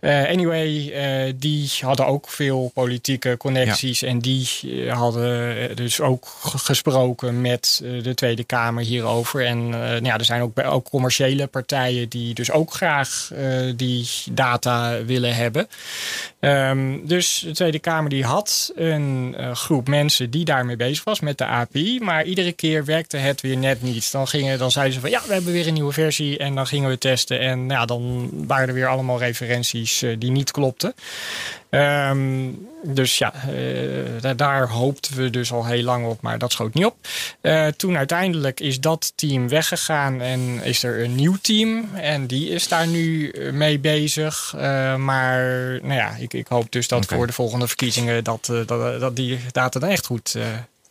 [0.00, 0.92] anyway,
[1.36, 4.02] die hadden ook veel politieke connecties.
[4.02, 9.44] En die eh, hadden eh, dus ook gesproken met eh, de Tweede Kamer hierover.
[9.46, 13.30] En nou ja, er zijn ook, bij- ook commerciële partijen die dus ook graag
[13.76, 15.68] die data willen hebben.
[16.40, 21.38] Ehm, dus de Tweede Kamer die had een groep mensen die daarmee bezig was met
[21.38, 21.98] de API.
[22.02, 24.12] Maar iedere keer werkte het weer net niet.
[24.12, 26.38] Dan, gingen, dan zeiden ze van ja, we hebben weer een nieuwe versie.
[26.38, 27.40] En dan gingen we testen.
[27.40, 30.94] En ja, dan waren er weer allemaal referenties die niet klopten.
[31.74, 32.50] Ehm,
[32.82, 36.84] dus ja, eh, daar, hoopten we dus al heel lang op, maar dat schoot niet
[36.84, 36.96] op.
[37.40, 41.88] Eh, toen uiteindelijk is dat team weggegaan en is er een nieuw team.
[41.94, 44.54] En die is daar nu eh, mee bezig.
[44.96, 45.42] Maar
[45.82, 49.38] nou ja, ik, ik hoop dus dat voor de volgende verkiezingen dat, dat, dat die
[49.52, 50.36] data dan echt goed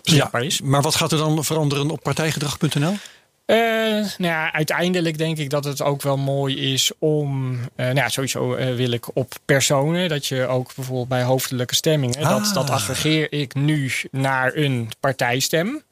[0.04, 0.62] beschikbaar is.
[0.62, 2.96] Maar wat gaat er dan veranderen op partijgedrag.nl?
[3.46, 7.60] Eh, nou ja, uiteindelijk denk ik dat het ook wel mooi is om.
[7.76, 10.10] eh, nou ja, sowieso eh, wil ik op personen.
[10.10, 12.22] Dat je ook bijvoorbeeld bij hoofdelijke stemmingen.
[12.22, 12.54] Dat, Ah.
[12.54, 15.84] dat aggregeer ik nu naar een partijstem.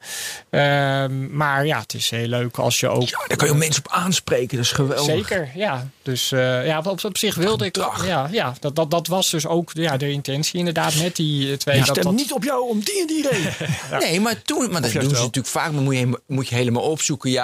[0.50, 3.10] Ehm, maar ja, het is heel leuk als je ook.
[3.10, 4.56] Ja, daar kan je mensen op aanspreken.
[4.58, 5.28] Dat is geweldig.
[5.28, 5.88] Zeker, ja.
[6.02, 7.76] Dus eh, ja, op, op zich wilde ik.
[8.06, 11.78] Ja, ja dat, dat, dat was dus ook ja, de intentie inderdaad met die twee.
[11.80, 13.54] Ik dat, stem dat, niet op jou om die en die reden.
[14.00, 15.20] Nee, maar toen, maar dat doen ze wel.
[15.20, 15.72] natuurlijk vaak.
[15.72, 17.30] Maar moet je, moet je helemaal opzoeken.
[17.32, 17.41] Ja,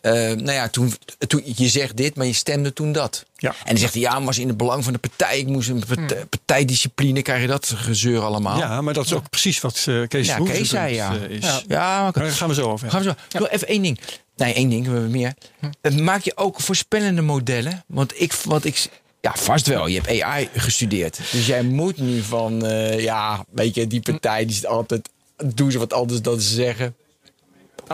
[0.00, 0.92] eh, nou ja, toen,
[1.26, 3.24] toen, je zegt dit, maar je stemde toen dat.
[3.36, 3.50] Ja.
[3.50, 5.38] En dan zegt hij, ja, maar was in het belang van de partij.
[5.38, 8.58] Ik moest een partij- partijdiscipline, krijg je dat gezeur allemaal.
[8.58, 11.14] Ja, maar dat is ook precies wat eh, Kees Ja, Kees zei, ja.
[11.16, 11.44] eh, is.
[11.44, 11.60] Ja.
[11.68, 12.90] Ja, maar Daar gaan we zo over.
[12.90, 13.44] Gaan we zo.
[13.44, 14.00] Even één ding.
[14.36, 15.34] Nee, één ding, we hebben meer.
[15.80, 17.84] Eh, Maak je ook voorspellende modellen?
[17.86, 18.88] Want ik, want ik,
[19.20, 19.86] ja, vast wel.
[19.86, 21.20] Je hebt AI gestudeerd.
[21.32, 25.08] Dus jij moet nu van, eh, ja, weet je, die partij die zit altijd,
[25.54, 26.94] doen ze wat anders dan ze zeggen.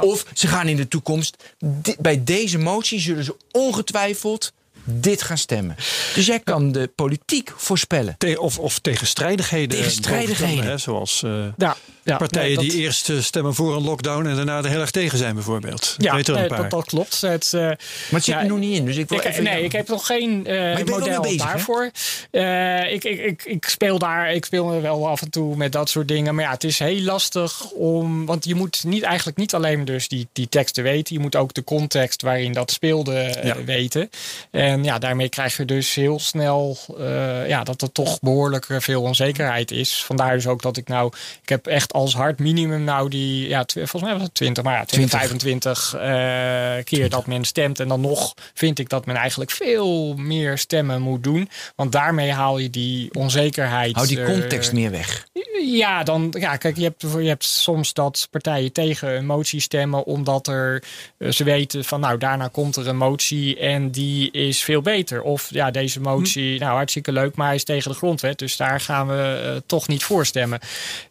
[0.01, 1.37] Of ze gaan in de toekomst,
[1.99, 4.53] bij deze motie zullen ze ongetwijfeld
[4.85, 5.77] dit gaan stemmen.
[6.15, 8.15] Dus jij kan de politiek voorspellen.
[8.19, 9.79] Te- of, of tegenstrijdigheden.
[9.79, 10.65] Tegenstrijdigheden.
[10.65, 14.27] Hè, zoals eh, ja, ja, partijen nee, dat- die eerst eh, stemmen voor een lockdown
[14.27, 15.95] en daarna er heel erg tegen zijn bijvoorbeeld.
[15.99, 16.59] Ja, weet er een paar.
[16.61, 17.21] dat, dat klopt.
[17.21, 17.71] Het, eh, Maar
[18.11, 18.85] het zit Ja, er nog niet in.
[18.85, 21.91] Dus ik wil Ik, even, nee, ik heb nog geen eh, wel model bezig, daarvoor.
[22.31, 25.73] Eh, ik, ik, ik, ik speel daar, ik speel me wel af en toe met
[25.73, 26.35] dat soort dingen.
[26.35, 28.27] Maar ja, het is heel lastig om.
[28.27, 31.15] Want je moet niet, eigenlijk niet alleen dus die, die teksten weten.
[31.15, 33.65] Je moet ook de context waarin dat speelde Ja.
[33.65, 34.11] weten.
[34.51, 38.77] En ja, daarmee krijg je dus heel snel eh, ja, dat er toch behoorlijk eh,
[38.81, 40.05] veel onzekerheid is.
[40.05, 41.13] Vandaar dus ook dat ik nou.
[41.43, 43.49] Ik heb echt als hard minimum nou die.
[43.49, 47.81] Ja, volgens mij was het 20, maar ja, 20, 25 eh, keer dat men stemt.
[47.81, 51.49] En dan nog vind ik dat men eigenlijk veel meer stemmen moet doen.
[51.77, 53.95] Want daarmee haal je die onzekerheid.
[53.95, 55.27] Hou die context meer weg.
[55.67, 60.05] Ja, dan, ja, kijk, je hebt, je hebt soms dat partijen tegen een motie stemmen,
[60.05, 60.83] omdat er,
[61.19, 65.23] eh, ze weten van, nou, daarna komt er een motie en die is veel beter.
[65.23, 68.81] Of ja, deze motie, nou, hartstikke leuk, maar hij is tegen de grondwet, dus daar
[68.81, 70.61] gaan we eh, toch niet voor stemmen.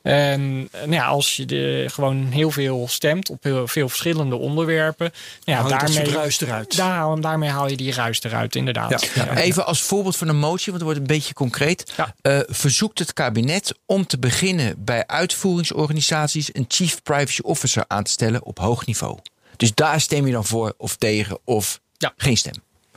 [0.02, 5.12] En nou ja, als je de, gewoon heel veel stemt op heel veel verschillende onderwerpen,
[5.46, 6.78] nou ja, Haal je dat daarmee, ruis eruit.
[6.78, 9.12] daar, haal- daarmee haal je die ruis eruit, inderdaad.
[9.16, 9.36] Ja.
[9.38, 11.94] Even als voorbeeld van een motie, want het wordt een beetje concreet.
[12.22, 18.12] Eh, verzoekt het kabinet om te beginnen bij uitvoeringsorganisaties een chief privacy officer aan te
[18.12, 19.18] stellen op hoog niveau.
[19.58, 22.14] Dus daar stem je dan voor of tegen of Ja.
[22.18, 22.54] geen stem.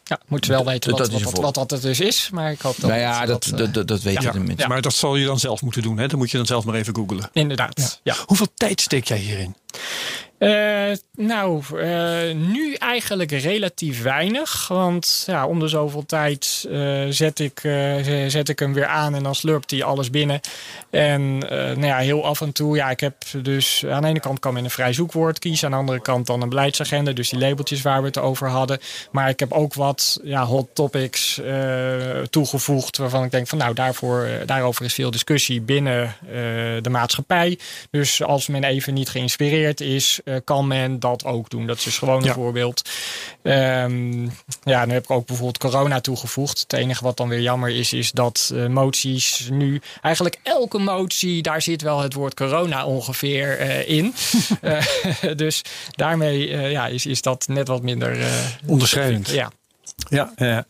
[0.09, 2.77] Ja, moeten wel weten dat wat, is wat, wat, dat dus is, maar ik hoop
[2.81, 2.91] dat...
[2.91, 4.31] nou ja, dat, eh, dat, dat, dat weten ja.
[4.31, 4.69] de mensen.
[4.69, 5.99] Maar dat zal je dan zelf moeten doen.
[5.99, 6.07] Hè?
[6.07, 7.31] Dan moet je dan zelf maar even googlen.
[7.33, 8.15] Inderdaad, ja.
[8.27, 9.57] Hoeveel tijd steek jij hierin?
[10.39, 14.69] Eh, nou, eh, nu eigenlijk relatief weinig.
[14.69, 17.61] Want ja, om de zoveel tijd eh, zet, ik,
[18.29, 20.41] zet ik hem weer aan en dan slurpt hij alles binnen.
[20.91, 24.39] En nou ja, heel af en toe, ja, ik heb dus aan de ene kant
[24.39, 25.67] kan men een vrij zoekwoord kiezen.
[25.67, 28.79] Aan de andere kant dan een beleidsagenda, dus die labeltjes waar we het over hadden.
[29.11, 31.41] Maar ik heb ook wat ja, hot topics
[32.31, 36.15] toegevoegd waarvan ik denk van nou, daarvoor, daarover is veel discussie binnen
[36.83, 37.59] de maatschappij.
[37.91, 41.67] Dus als men even niet geïnspireerd is, eh, kan men dat ook doen.
[41.67, 42.33] Dat is dus gewoon een Ja.
[42.35, 42.89] voorbeeld.
[43.43, 44.23] Ehm,
[44.63, 46.61] ja, dan heb ik ook bijvoorbeeld corona toegevoegd.
[46.61, 49.81] Het enige wat dan weer jammer is, is dat eh, moties nu...
[50.03, 54.15] Eigenlijk elke motie, daar zit wel het woord corona ongeveer eh, in.
[55.37, 58.19] Dus daarmee ja, is, is dat net wat minder...
[58.67, 59.31] Onderscheidend.
[59.31, 59.51] Ja.
[60.09, 60.67] Ja, ja.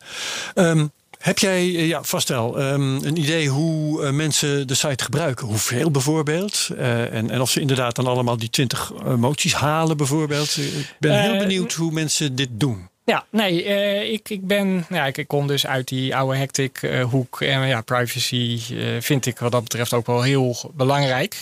[0.53, 0.87] Ehm,
[1.19, 5.47] heb jij, eh, ja, vast wel, ehm, een idee hoe eh, mensen de site gebruiken?
[5.47, 6.69] Hoeveel bijvoorbeeld?
[6.77, 10.57] Eh, en, en of ze inderdaad dan allemaal die 20 moties halen bijvoorbeeld?
[10.57, 12.89] Ik ben heel benieuwd hoe mensen dit doen.
[13.05, 13.63] Ja, nee,
[14.11, 17.41] ik, ik ben, ja, ik, ik kom dus uit die oude hectic hoek.
[17.41, 18.59] En ja, privacy
[18.99, 21.35] vind ik wat dat betreft ook wel heel belangrijk.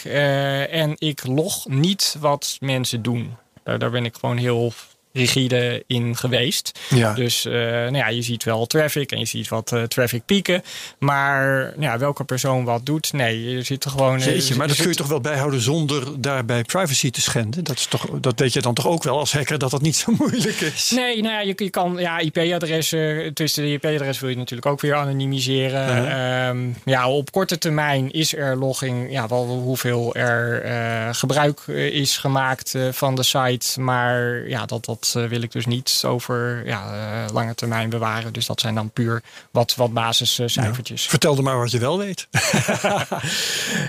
[0.72, 3.36] En ik log niet wat mensen doen.
[3.64, 4.74] Daar, daar ben ik gewoon heel
[5.16, 6.80] rigide in geweest.
[6.90, 7.14] Ja.
[7.14, 10.64] Dus eh, nou ja, je ziet wel traffic en je ziet wat eh, traffic pieken.
[11.00, 14.20] Maar nou ja, welke persoon wat doet, nee, je zit er gewoon...
[14.20, 17.64] eh, Jeetje, maar dat kun je toch wel bijhouden zonder daarbij privacy te schenden?
[17.64, 19.96] Dat, is toch, dat weet je dan toch ook wel als hacker dat dat niet
[19.96, 20.92] zo moeilijk is?
[20.96, 24.82] Nee, nou ja, je, je kan ja, IP-adressen, tussen de IP-adres wil je natuurlijk ook
[24.82, 26.10] weer anonimiseren.
[26.10, 32.76] Ehm, ja, op korte termijn is er logging, ja, wel hoeveel er gebruik is gemaakt
[32.92, 33.82] van de site.
[33.82, 38.34] Maar ja, dat, dat eh, wil ik dus niet over ja, eh, lange termijn bewaren.
[38.34, 41.06] Dus dat zijn dan puur wat, wat basiscijfertjes.
[41.06, 42.28] Vertel er maar wat je wel weet.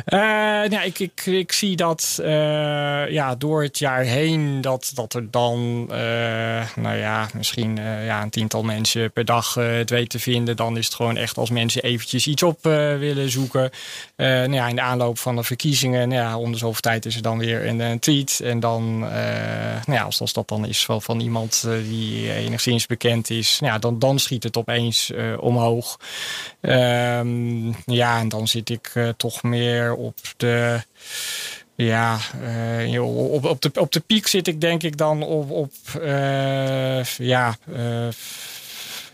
[0.07, 0.21] Eh,
[0.71, 2.19] nou, ik, ik, ik zie dat
[3.09, 5.87] ja, door het jaar heen dat, dat er dan,
[6.75, 10.57] nou ja, misschien ja, een tiental mensen per dag het weten te vinden.
[10.57, 13.71] Dan is het gewoon echt als mensen eventjes iets op willen zoeken.
[14.17, 17.07] Eh, nou ja, in de aanloop van de verkiezingen, nou ja, om de zoveel tijd
[17.07, 18.41] is er dan weer een, een tweet.
[18.45, 22.33] En dan, eh, nou ja, als, als dat dan is van, van iemand eh, die
[22.33, 25.99] enigszins bekend is, nou dan, dan schiet het opeens eh, omhoog.
[26.61, 30.81] Ehm, ja, en dan zit ik eh, toch meer op de.
[31.75, 32.19] Ja,
[33.01, 35.73] op, op, de, op de piek zit ik denk ik dan op, op
[37.19, 37.57] ja,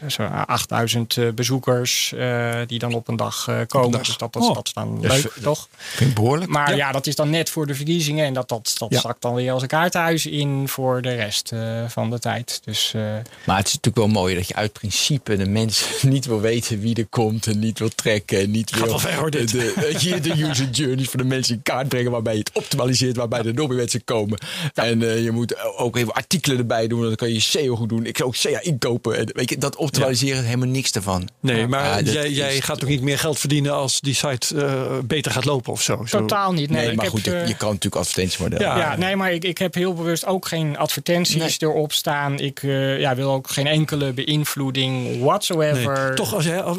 [0.08, 3.90] zo 8000 eh, bezoekers eh, die dan op een dag eh, komen.
[3.90, 4.00] dag.
[4.02, 4.54] Dus dat, dat, Oh.
[4.54, 5.68] dat is dan leuk, toch?
[5.76, 6.50] Vind ik behoorlijk.
[6.50, 6.92] Maar ja.
[6.92, 8.26] dat is dan net voor de verkiezingen.
[8.26, 9.00] En dat, dat, dat Ja.
[9.00, 12.60] zakt dan weer als een kaarthuis in voor de rest eh, van de tijd.
[12.64, 13.02] Dus eh,
[13.46, 16.80] Maar het is natuurlijk wel mooi dat je uit principe de mensen niet wil weten
[16.80, 19.30] wie er komt en niet wil trekken en niet wil ver.
[19.30, 22.50] De, weet je, de user journeys voor de mensen in kaart brengen waarbij je het
[22.52, 24.38] optimaliseert, waarbij er nog meer mensen komen.
[24.74, 28.06] En eh, je moet ook even artikelen erbij doen, dan kan je SEO goed doen.
[28.06, 29.16] Ik zou ook SEA inkopen.
[29.16, 31.28] En, weet je, dat optimaliseren is helemaal niks ervan.
[31.40, 34.56] Nee, maar Ah, jij, is- jij gaat ook niet meer geld verdienen als die site
[34.64, 36.04] eh, beter gaat lopen of zo.
[36.04, 36.70] Totaal niet.
[36.70, 38.66] Nee, Nee, ik maar heb, goed, je, eh, je kan natuurlijk advertentiemodellen.
[38.66, 38.76] Ja.
[38.78, 42.38] Ja, nee, maar ik, ik heb heel bewust ook geen advertenties erop staan.
[42.38, 46.04] Ik eh, ja, wil ook geen enkele beïnvloeding whatsoever.
[46.06, 46.78] Nee, toch als jij, als-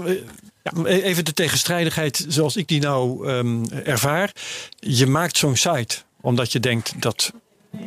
[0.85, 4.31] eh, even de tegenstrijdigheid zoals ik die nou ehm, ervaar.
[4.79, 7.31] Je maakt zo'n site omdat je denkt dat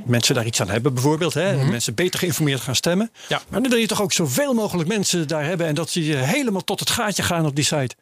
[0.05, 1.35] mensen daar iets aan hebben, bijvoorbeeld.
[1.35, 1.65] Hè?
[1.65, 3.11] Mensen beter geïnformeerd gaan stemmen.
[3.13, 3.23] Mhm.
[3.29, 3.43] Ja.
[3.49, 6.65] Maar dan wil je toch ook zoveel mogelijk mensen daar hebben en dat ze helemaal
[6.65, 7.95] tot het gaatje gaan op die site.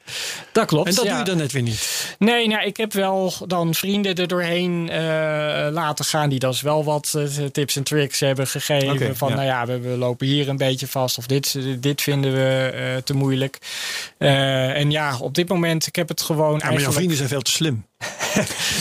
[0.52, 0.88] dat klopt.
[0.88, 1.10] En dat ja.
[1.10, 2.16] doe je dan net weer niet.
[2.18, 4.98] Nee, nou, ik heb wel dan vrienden er doorheen eh,
[5.70, 6.28] laten gaan.
[6.28, 9.16] Die dan wel wat eh, tips en tricks hebben gegeven.
[9.16, 9.34] Van ja.
[9.34, 11.18] nou ja, we, we lopen hier een beetje vast.
[11.18, 13.58] Of dit, dit vinden we eh, te moeilijk.
[14.18, 17.42] En ja, op dit moment, ik heb het gewoon Ja, maar jouw vrienden zijn veel
[17.42, 17.84] te slim.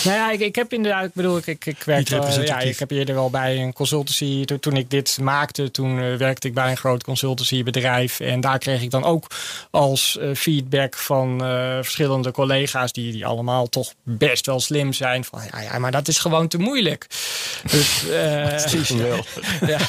[0.03, 2.79] Nou ja, ik, ik heb inderdaad, ik bedoel, ik, ik, ik werk, wel- ja, ik
[2.79, 4.45] heb eerder wel bij een consultancy.
[4.45, 8.19] Toen, toen ik dit maakte, toen eh, werkte ik bij een groot consultancybedrijf.
[8.19, 9.27] En daar kreeg ik dan ook
[9.71, 15.23] als eh, feedback van eh, verschillende collega's, die, die allemaal toch best wel slim zijn.
[15.23, 17.07] Van ja, ja maar dat is gewoon te moeilijk.
[17.71, 18.57] Dus, eh,
[19.67, 19.79] ja.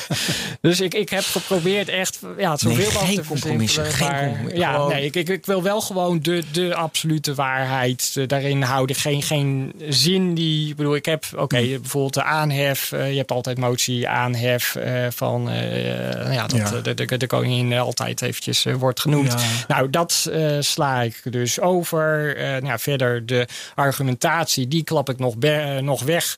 [0.61, 4.25] dus ik, ik heb geprobeerd echt ja, zoveel Nee, mogelijk geen te compromissen, geen maar-
[4.25, 4.59] compromissen.
[4.61, 8.97] Ja, Gewoon- nee, ik, ik, ik wil wel gewoon de, de absolute waarheid daarin houden.
[8.97, 10.69] Geen, geen zin die.
[10.69, 11.81] Ik bedoel, ik heb, oké, Hmm.
[11.81, 12.93] bijvoorbeeld de aanhef.
[12.93, 15.51] eh, je hebt altijd motie aanhef eh, van.
[15.51, 16.81] eh, nou ja, dat Ja.
[16.81, 19.33] De, de, de koningin altijd eventjes wordt genoemd.
[19.33, 19.39] Ja.
[19.69, 22.37] Nou, dat sla ik dus over.
[22.63, 25.35] Nou, verder de argumentatie, die klap ik nog,
[25.81, 26.37] nog weg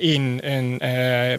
[0.00, 0.80] in een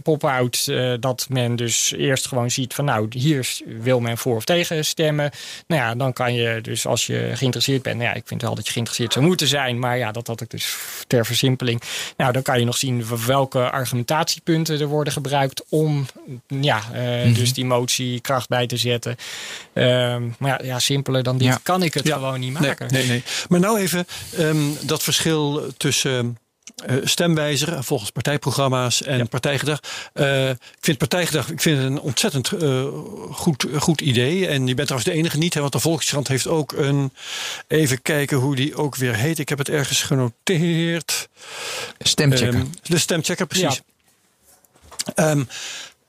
[0.01, 0.65] pop-out.
[0.99, 5.31] dat men dus eerst gewoon ziet van nou, hier wil men voor of tegen stemmen.
[5.67, 7.97] Nou ja, dan kan je dus als je geïnteresseerd bent.
[7.97, 9.79] Nou ja, ik vind wel dat je geïnteresseerd zou moeten zijn.
[9.79, 10.75] Maar ja, dat had ik dus
[11.07, 11.81] ter versimpeling.
[12.17, 16.05] Nou, dan kan je nog zien welke argumentatiepunten er worden gebruikt om
[16.47, 19.15] ja, eh, dus die motie kracht bij te zetten.
[19.73, 21.59] Ehm, maar ja, ja, simpeler dan dit Ja.
[21.63, 22.13] kan ik het Ja.
[22.15, 22.87] gewoon niet maken.
[22.93, 23.23] nee, nee.
[23.49, 24.05] Maar nou even
[24.37, 26.37] ehm, dat verschil tussen
[27.03, 29.79] stemwijzer volgens partijprogramma's en partijgedrag.
[30.13, 32.87] Eh, ik vind partijgedrag ik vind het een ontzettend eh,
[33.31, 34.47] goed, goed idee.
[34.47, 37.13] En je bent trouwens de enige niet, hè, want de Volkskrant heeft ook een.
[37.67, 39.39] Even kijken hoe die ook weer heet.
[39.39, 41.29] Ik heb het ergens genoteerd.
[41.99, 42.53] Stemchecker.
[42.53, 43.81] Ehm, de stemchecker, precies.
[45.15, 45.43] Ehm,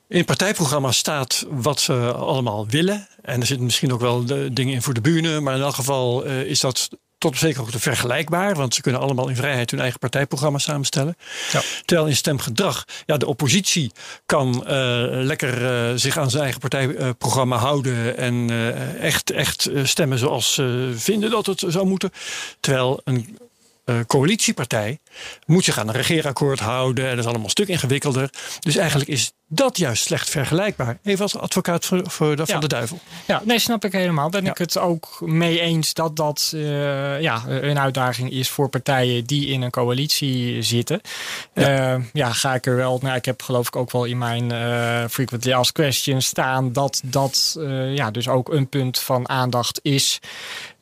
[0.08, 3.08] in het partijprogramma staat wat ze allemaal willen.
[3.22, 5.40] En er zitten misschien ook wel de dingen in voor de bühne.
[5.40, 6.88] Maar in elk geval eh, is dat
[7.22, 8.54] tot op zekere hoogte vergelijkbaar.
[8.54, 11.16] Want ze kunnen allemaal in vrijheid hun eigen partijprogramma samenstellen.
[11.84, 13.92] Terwijl in stemgedrag, ja, de oppositie
[14.26, 18.16] kan eh, lekker eh, zich aan zijn eigen partijprogramma houden.
[18.16, 22.10] En eh, echt, echt stemmen zoals ze vinden dat het zou moeten.
[22.60, 23.38] Terwijl een
[23.84, 24.98] eh, coalitiepartij
[25.46, 27.04] moet zich aan een regeerakkoord houden.
[27.04, 28.30] En dat is allemaal een stuk ingewikkelder.
[28.60, 30.98] Dus eigenlijk is dat juist slecht vergelijkbaar.
[31.02, 32.98] Even als advocaat voor, voor de, van de duivel.
[33.26, 34.30] Ja, nee, snap ik helemaal.
[34.30, 34.50] Ben Ja.
[34.50, 39.46] ik het ook mee eens dat dat eh, ja, een uitdaging is voor partijen die
[39.46, 41.00] in een coalitie zitten.
[41.54, 42.98] Ja, ja ga ik er wel.
[43.02, 47.00] Nou, ik heb geloof ik ook wel in mijn eh frequently asked questions staan dat
[47.04, 50.18] dat eh, ja, dus ook een punt van aandacht is.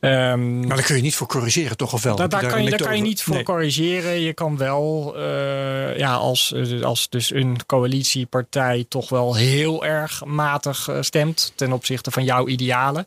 [0.00, 1.92] Ehm, Maar daar kun je niet voor corrigeren, toch?
[1.92, 2.16] Of wel?
[2.16, 3.42] daar, kan je, daar kan je niet voor Nee.
[3.42, 4.20] corrigeren.
[4.20, 10.24] Je kan wel, eh, ja, als, eh, als dus een coalitiepartij toch wel heel erg
[10.24, 13.04] matig eh, stemt ten opzichte van jouw idealen.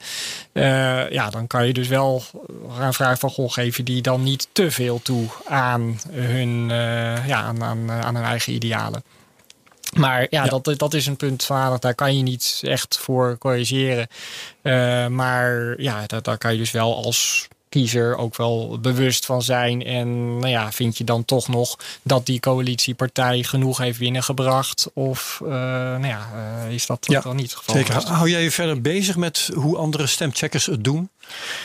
[1.09, 2.23] ja, dan kan je dus wel
[2.77, 6.67] gaan vragen van, goh, geven die dan niet te veel toe aan hun,
[7.27, 9.03] ja, aan, aan, aan hun eigen idealen.
[9.93, 11.81] Maar ja, Dat, dat is een punt van aandacht.
[11.81, 14.07] Daar kan je niet echt voor corrigeren.
[14.61, 19.41] Eh, maar ja, dat, daar kan je dus wel als kiezer ook wel bewust van
[19.41, 19.85] zijn.
[19.85, 24.89] En nou ja, vind je dan toch nog dat die coalitiepartij genoeg heeft binnengebracht?
[24.93, 26.29] Of eh, nou ja,
[26.65, 27.75] eh, is dat Ja, dan niet het geval?
[27.75, 28.07] Zeker.
[28.07, 31.09] Hou jij je verder bezig met hoe andere stemcheckers het doen?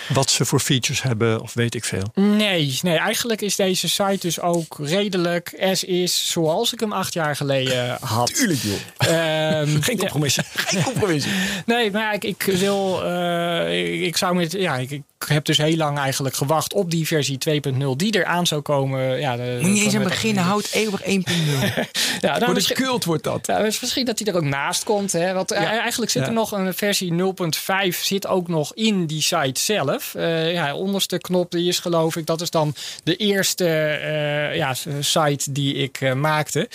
[0.09, 2.03] Wat ze voor features hebben of weet ik veel?
[2.15, 7.13] Nee, nee, eigenlijk is deze site dus ook redelijk as is zoals ik hem acht
[7.13, 8.35] jaar geleden had.
[8.35, 8.77] Tuurlijk joh.
[8.99, 10.45] Ehm, Geen compromissen.
[10.55, 11.33] Geen compromissen.
[11.67, 13.05] Nee, maar ik, ik wil.
[13.05, 14.53] eh, ik, ik zou met.
[14.53, 17.39] Ja, ik, ik heb dus heel lang eigenlijk gewacht op die versie
[17.73, 19.21] 2.0 die eraan zou komen.
[19.21, 20.43] Ja, de, Moet niet eens aan beginnen.
[20.43, 21.07] Houd eeuwig 1.0.
[22.21, 23.47] Ja, nou, Wordt wordt dat.
[23.47, 25.13] ja, dus misschien dat die er ook naast komt.
[25.13, 25.33] Hè?
[25.33, 27.13] Want eh, eigenlijk zit er nog een versie
[27.93, 30.15] 0.5 zit ook nog in die site zelf.
[30.15, 32.27] Eh ja, onderste knop die is geloof ik.
[32.27, 36.69] Dat is dan de eerste eh, ja, site die ik eh, maakte.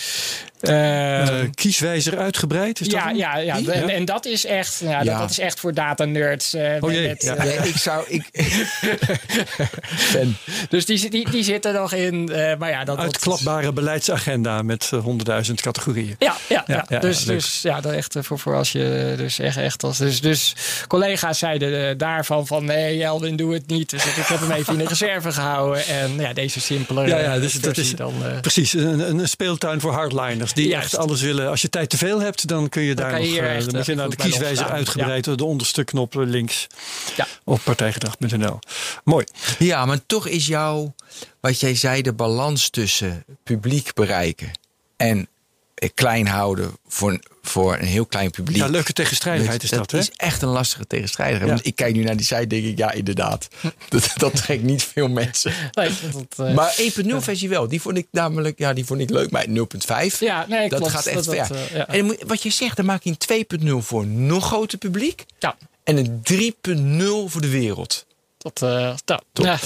[0.68, 2.80] Eh, Eh, kieswijzer uitgebreid?
[2.80, 3.16] Is dat ja, hem?
[3.16, 3.70] ja, ja, Die?
[3.72, 5.04] En, en dat is echt, ja, Ja.
[5.04, 6.54] Dat, dat is echt voor data nerds.
[6.54, 7.34] eh, Oh jee, met, ja.
[7.34, 8.04] Nee, ik zou...
[8.08, 8.24] Ik.
[10.68, 12.28] Dus die, die, die zit er nog in.
[12.32, 14.90] eh, maar ja, dat, dat- Uitklapbare beleidsagenda met
[15.46, 16.16] 100.000 categorieën.
[16.18, 19.38] Ja, ja, ja, Ja, ja, dus, dus ja, dat echt voor, voor als je dus
[19.38, 19.98] echt, echt als.
[19.98, 20.54] Dus, dus
[20.86, 23.90] collega's zeiden daarvan van nee, Elwin, doe het niet.
[23.90, 25.86] Dus ik, heb hem even in de reserve gehouden.
[25.86, 27.06] En ja, deze simpele.
[27.06, 28.14] Ja, ja, dus dat is dan.
[28.40, 30.92] precies een, een speeltuin voor hardliners die Juist.
[30.92, 31.48] echt alles willen.
[31.48, 33.28] Als je tijd te veel hebt, dan kun je daar kan nog.
[33.36, 34.76] eh, echt, dan moet je eh, naar de goed bij kieswijzer losgaan.
[34.76, 36.66] uitgebreid, de onderste knop links
[37.16, 37.26] Ja.
[37.44, 38.58] op partijgedrag.nl.
[39.04, 39.24] Mooi.
[39.58, 40.94] Ja, maar toch is jouw,
[41.40, 44.50] wat jij zei, de balans tussen publiek bereiken
[44.96, 45.24] en eh,
[45.88, 48.56] klein houden voor, voor een heel klein publiek.
[48.56, 49.98] Ja, leuke tegenstrijdigheid is dat, hè?
[49.98, 51.48] is echt een lastige tegenstrijdigheid.
[51.48, 51.54] Ja.
[51.54, 53.48] Want ik kijk nu naar die site denk ik, ja, inderdaad.
[53.88, 55.52] dat, dat trekt niet veel mensen.
[55.72, 57.68] nee, dat, eh, Maar 1.0 versie wel.
[57.68, 59.30] Die vond ik namelijk, ja, die vond ik leuk.
[59.30, 60.94] Maar 0.5, ja, nee, dat klopt.
[60.94, 61.48] gaat echt dat, ver.
[61.48, 61.86] dat, eh, ja.
[61.86, 65.24] En wat je zegt, dan maak je een 2.0 voor een nog groter publiek.
[65.38, 65.56] ja.
[65.84, 68.06] En een 3.0 voor de wereld.
[68.38, 68.70] Dat, uh,
[69.04, 69.58] nou, ja.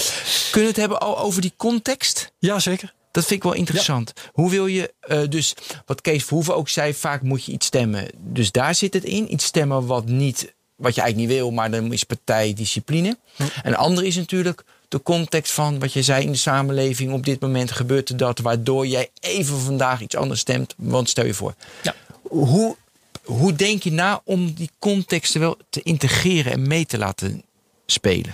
[0.51, 2.31] Kunnen we het hebben over die context?
[2.39, 2.93] Ja, zeker.
[3.11, 4.13] Dat vind ik wel interessant.
[4.33, 5.53] Hoe wil je, uh, dus
[5.85, 8.07] wat Kees Verhoeven ook zei, vaak moet je iets stemmen.
[8.17, 9.33] Dus daar zit het in.
[9.33, 13.17] Iets stemmen wat, niet, wat je eigenlijk niet wil, maar dan is partijdiscipline.
[13.35, 13.43] Hm.
[13.63, 17.13] En de andere is natuurlijk de context van wat je zei in de samenleving.
[17.13, 20.73] Op dit moment gebeurt er dat, waardoor jij even vandaag iets anders stemt.
[20.77, 21.53] Want stel je voor.
[21.83, 21.95] Ja.
[22.21, 22.75] Hoe,
[23.23, 27.43] hoe denk je na om die contexten wel te integreren en mee te laten
[27.85, 28.33] spelen?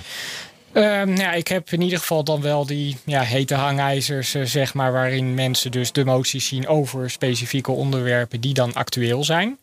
[0.78, 4.74] Um, ja, ik heb in ieder geval dan wel die ja, hete hangijzers, uh, zeg
[4.74, 9.58] maar, waarin mensen dus de moties zien over specifieke onderwerpen die dan actueel zijn.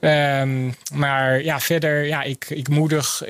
[0.00, 3.28] Um, maar ja, verder, ja, ik, ik moedig uh,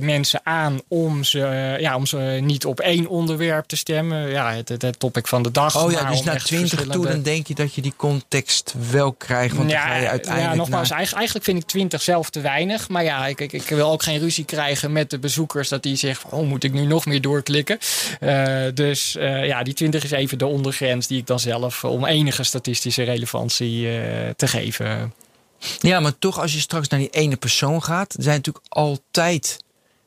[0.00, 4.30] mensen aan om ze, uh, ja, om ze niet op één onderwerp te stemmen.
[4.30, 5.84] Ja, het, het, het topic van de dag.
[5.84, 9.56] Oh ja, dus na twintig toe dan denk je dat je die context wel krijgt.
[9.56, 10.98] Want ja, dan ga je uiteindelijk ja, nogmaals, naar...
[10.98, 12.88] eigenlijk vind ik twintig zelf te weinig.
[12.88, 15.96] Maar ja, ik, ik, ik, wil ook geen ruzie krijgen met de bezoekers dat die
[15.96, 17.78] zeggen, oh, moet ik nu nog meer doorklikken?
[18.20, 22.42] Uh, dus ja, die twintig is even de ondergrens die ik dan zelf, om enige
[22.42, 23.88] statistische relevantie
[24.36, 25.12] te geven
[25.78, 29.64] ja, maar toch als je straks naar die ene persoon gaat, er zijn natuurlijk altijd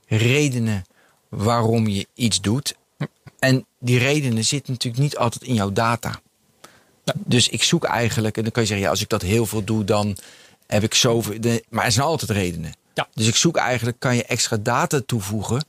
[0.07, 0.85] redenen
[1.29, 2.75] waarom je iets doet.
[3.39, 6.19] En die redenen zitten natuurlijk niet altijd in jouw data.
[7.13, 9.63] Dus ik zoek eigenlijk, en dan kan je zeggen, ja, als ik dat heel veel
[9.63, 10.17] doe, dan
[10.67, 11.37] heb ik zoveel.
[11.69, 12.73] Maar er zijn altijd redenen.
[12.93, 13.07] Ja.
[13.13, 15.65] Dus ik zoek eigenlijk, kan je extra data toevoegen,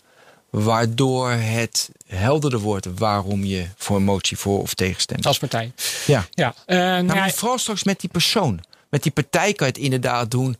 [0.50, 5.26] waardoor het helderder wordt waarom je voor een motie voor of tegen stemt.
[5.26, 5.72] Als partij.
[6.06, 6.26] Ja.
[6.30, 6.54] ja.
[6.66, 8.60] Uh, nou, maar vooral straks met die persoon.
[8.92, 10.56] Met die partij kan je het inderdaad doen.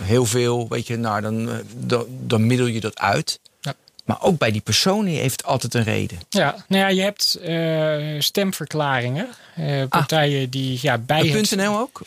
[0.00, 3.40] Heel veel, weet je, nou, dan, eh, dan, dan middel je dat uit.
[3.60, 3.74] Ja.
[4.04, 6.18] Maar ook bij die persoon heeft altijd een reden.
[6.28, 9.28] Ja, nou ja, je hebt uh, stemverklaringen.
[9.58, 10.50] Uh, partijen ah.
[10.50, 11.56] die ja, bij het...
[11.56, 12.00] .nl ook?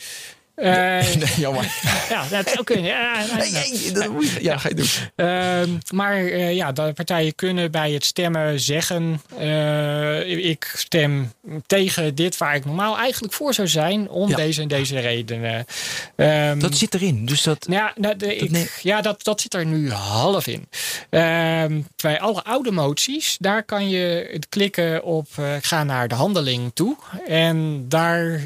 [0.56, 0.66] Uh,
[1.14, 1.74] nee, jammer.
[2.10, 2.84] ja, dat zou kunnen.
[2.84, 4.86] Ja, nee, nee, dat moet je, ja, ga je doen.
[5.16, 11.32] Uh, maar uh, ja, de partijen kunnen bij het stemmen zeggen: uh, ik stem
[11.66, 14.36] tegen dit waar ik normaal eigenlijk voor zou zijn, om ja.
[14.36, 15.66] deze en deze redenen.
[16.16, 17.26] Um, dat zit erin.
[17.26, 17.66] Dus dat.
[17.70, 18.68] Ja, dat, de, ik, nee.
[18.82, 20.68] ja dat, dat zit er nu half in.
[21.10, 25.26] Ehm, bij alle oude moties, daar kan je klikken op
[25.60, 26.96] ga naar de handeling toe.
[27.26, 28.40] En daar,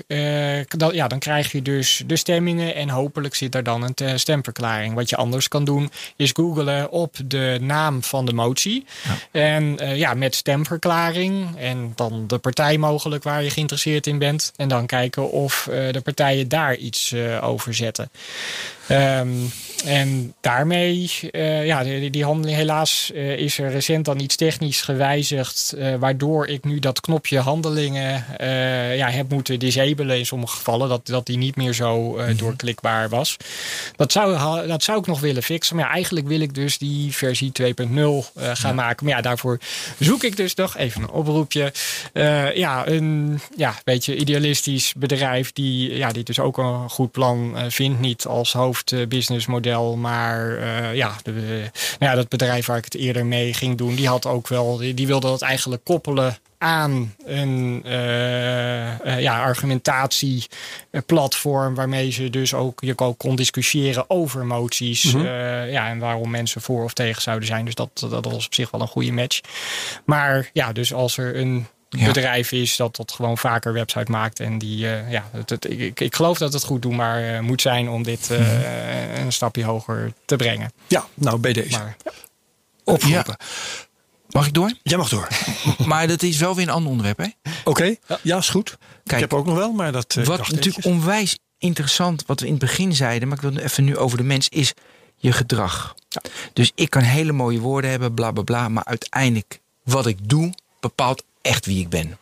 [0.66, 4.94] dat, ja, dan krijg je dus de stemmingen en hopelijk zit er dan een stemverklaring.
[4.94, 8.84] Wat je anders kan doen is googelen op de naam van de motie.
[9.30, 14.52] En uh, ja, met stemverklaring en dan de partij mogelijk waar je geïnteresseerd in bent.
[14.56, 18.10] En dan kijken of uh, de partijen daar iets uh, over zetten.
[18.90, 19.50] Um,
[19.84, 24.80] en daarmee, uh, ja, die, die, handeling helaas uh, is er recent dan iets technisch
[24.80, 28.24] gewijzigd, uh, waardoor ik nu dat knopje handelingen
[28.96, 32.36] ja, heb moeten disabelen in sommige gevallen, dat, dat die niet meer zo -hmm.
[32.36, 33.36] doorklikbaar was.
[33.96, 37.14] Dat zou, dat zou ik nog willen fixen, maar ja, eigenlijk wil ik dus die
[37.14, 37.66] versie 2.0
[38.34, 38.72] gaan ja.
[38.72, 39.06] maken.
[39.06, 39.58] Maar ja, daarvoor
[39.98, 41.72] zoek ik dus nog even een oproepje.
[42.54, 48.00] ja, een ja, beetje idealistisch bedrijf die, ja, die dus ook een goed plan vindt,
[48.00, 51.32] niet als hoofdbusinessmodel maar uh, ja, de,
[51.98, 54.76] nou ja, dat bedrijf waar ik het eerder mee ging doen, die had ook wel,
[54.76, 62.54] die, die wilde dat eigenlijk koppelen aan een uh, uh, ja, argumentatieplatform waarmee ze dus
[62.54, 65.04] ook je kon discussiëren over moties.
[65.04, 65.24] Mm -hmm.
[65.24, 67.64] uh, ja, en waarom mensen voor of tegen zouden zijn.
[67.64, 69.40] Dus dat, dat was op zich wel een goede match.
[70.04, 72.06] Maar ja, dus als er een ja.
[72.06, 74.40] bedrijf is dat dat gewoon vaker website maakt.
[74.40, 77.40] En die, uh, ja, het, het, ik, ik geloof dat het goed doen, maar uh,
[77.40, 79.24] moet zijn om dit uh, mm.
[79.24, 80.72] een stapje hoger te brengen.
[80.86, 81.78] Ja, nou bij deze.
[81.78, 82.12] Maar, ja.
[82.84, 83.36] Opgeroepen.
[83.38, 83.46] Ja.
[84.28, 84.72] Mag ik door?
[84.82, 85.28] Jij mag door.
[85.86, 87.24] maar dat is wel weer een ander onderwerp, hè?
[87.24, 87.98] Oké, okay.
[88.22, 88.36] ja.
[88.36, 88.76] is goed.
[89.04, 90.14] Kijk, ik heb ook nog wel, maar dat.
[90.14, 90.84] wat natuurlijk eventjes.
[90.84, 94.24] onwijs interessant, wat we in het begin zeiden, maar ik wil even nu over de
[94.24, 94.72] mens, is
[95.16, 95.94] je gedrag.
[96.08, 96.22] Ja.
[96.52, 100.54] Dus ik kan hele mooie woorden hebben, bla bla bla, maar uiteindelijk wat ik doe
[100.80, 102.18] bepaalt echt wie ik ben.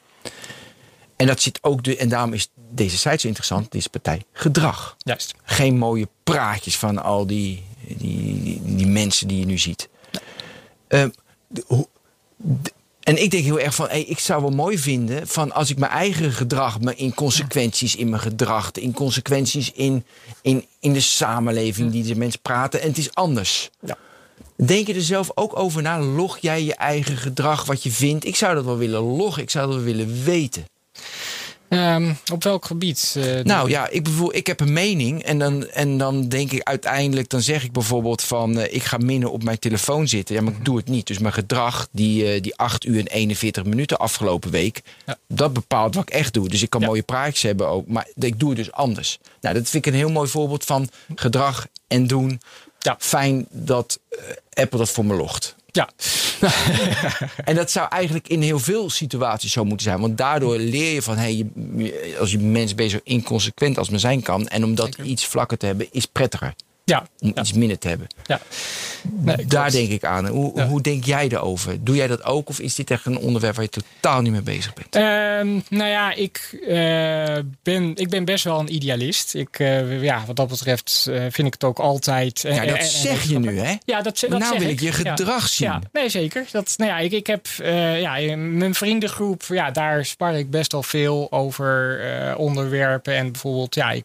[1.17, 4.97] En dat zit ook de, en daarom is deze site zo interessant, deze partij gedrag.
[4.99, 5.35] Juist.
[5.45, 9.89] Geen mooie praatjes van al die, die, die, die mensen die je nu ziet.
[10.89, 11.05] Uh,
[11.49, 11.87] de,
[12.37, 12.73] de,
[13.07, 15.79] en ik denk heel erg van, hey, ik zou wel mooi vinden van als ik
[15.79, 20.05] mijn eigen gedrag, mijn inconsequenties in mijn gedrag, de inconsequenties in,
[20.43, 23.71] in, in de samenleving die de mensen praten, en het is anders.
[23.81, 23.99] Ja.
[24.57, 26.01] Denk je er zelf ook over na?
[26.01, 28.25] Log jij je eigen gedrag, wat je vindt?
[28.25, 29.43] Ik zou dat wel willen loggen.
[29.43, 30.65] Ik zou dat wel willen weten.
[31.69, 33.15] Um, op welk gebied?
[33.19, 37.29] Uh, nou ja, ik, ik heb een mening en dan, en dan denk ik uiteindelijk,
[37.29, 40.35] dan zeg ik bijvoorbeeld van uh, ik ga minder op mijn telefoon zitten.
[40.35, 41.07] Ja, maar ik doe het niet.
[41.07, 45.19] Dus mijn gedrag, die, uh, die 8 uur en 41 minuten afgelopen week, ja.
[45.29, 46.49] dat bepaalt wat ik echt doe.
[46.49, 46.87] Dus ik kan ja.
[46.87, 49.19] mooie praatjes hebben ook, maar ik doe het dus anders.
[49.41, 52.41] Nou, dat vind ik een heel mooi voorbeeld van gedrag en doen.
[52.87, 52.97] Ja.
[52.99, 54.01] Fijn dat
[54.53, 55.57] Apple dat voor me logt.
[55.67, 55.89] Ja,
[57.45, 60.01] en dat zou eigenlijk in heel veel situaties zo moeten zijn.
[60.01, 61.35] Want daardoor leer je van, hey,
[61.77, 64.49] je, als je mens bent zo inconsequent als men zijn kan.
[64.49, 66.55] En om dat iets vlakker te hebben, is prettiger.
[66.91, 67.41] Ja, Om ja.
[67.41, 68.07] iets minder te hebben.
[68.27, 68.41] ja.
[69.11, 70.27] Nee, Daar denk ik aan.
[70.27, 70.67] Hoe, Ja.
[70.67, 71.85] hoe denk jij erover?
[71.85, 72.49] Doe jij dat ook?
[72.49, 74.95] Of is dit echt een onderwerp waar je totaal niet mee bezig bent?
[74.95, 79.35] Ehm, nou ja, ik, eh, ben, ik ben best wel een idealist.
[79.35, 82.41] Ik, eh, ja, wat dat betreft eh, vind ik het ook altijd.
[82.41, 83.75] Ja, dat zeg je nu, hè?
[83.85, 84.81] Ja, dat, dat nou zeg wil ik.
[84.81, 84.93] je Ja.
[84.93, 85.69] gedrag zien.
[85.69, 86.45] Ja, nee, zeker.
[86.51, 87.47] Dat, nou ja, ik, ik heb
[88.01, 93.15] ja, in mijn vriendengroep, ja, daar spar ik best wel veel over onderwerpen.
[93.15, 94.05] En bijvoorbeeld, ja, ik,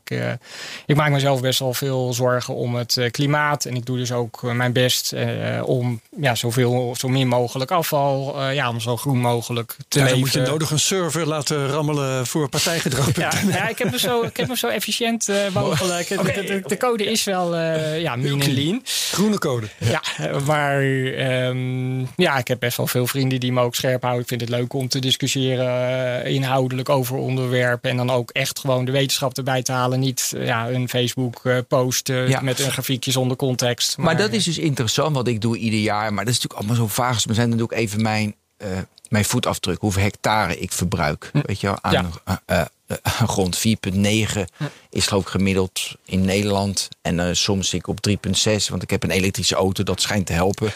[0.86, 3.66] ik maak mezelf best wel veel zorgen om het eh, klimaat.
[3.66, 5.28] En ik doe dus ook eh, mijn best eh,
[5.66, 10.04] om ja, zoveel, zo min mogelijk afval, eh, ja, om zo groen mogelijk te Ja,
[10.06, 10.20] leven.
[10.20, 13.16] dan moet je nodig een server laten rammelen voor partijgedrag.
[13.22, 16.08] Ja, ja, ik heb hem zo, ik heb hem zo efficiënt mogelijk.
[16.08, 18.82] De, de, de code is wel eh, ja, mean en lean.
[19.12, 19.68] Groene code.
[19.78, 20.02] Ja,
[20.46, 24.22] maar ehm, ja, ik heb best wel veel vrienden die me ook scherp houden.
[24.22, 27.90] Ik vind het leuk om te discussiëren inhoudelijk over onderwerpen.
[27.90, 30.00] En dan ook echt gewoon de wetenschap erbij te halen.
[30.00, 32.42] Niet ja, een Facebook eh, post eh, Ja.
[32.42, 33.98] met een grafiekje zonder context.
[33.98, 36.14] Maar dat is dus interessant wat ik doe ieder jaar.
[36.14, 37.26] Maar dat is natuurlijk allemaal zo vaag.
[37.26, 38.68] Maar zijn dan doe ik even mijn, eh,
[39.10, 39.80] mijn voetafdruk.
[39.80, 41.32] Hoeveel hectare ik verbruik.
[41.46, 41.92] Weet je wel, aan
[42.26, 42.42] Ja.
[42.46, 42.98] eh, eh,
[43.28, 43.58] grond.
[43.58, 44.48] 4,9
[44.90, 46.88] is geloof ik gemiddeld in Nederland.
[47.02, 48.70] En soms zit ik op 3,6.
[48.70, 49.84] Want ik heb een elektrische auto.
[49.84, 50.72] Dat schijnt te helpen.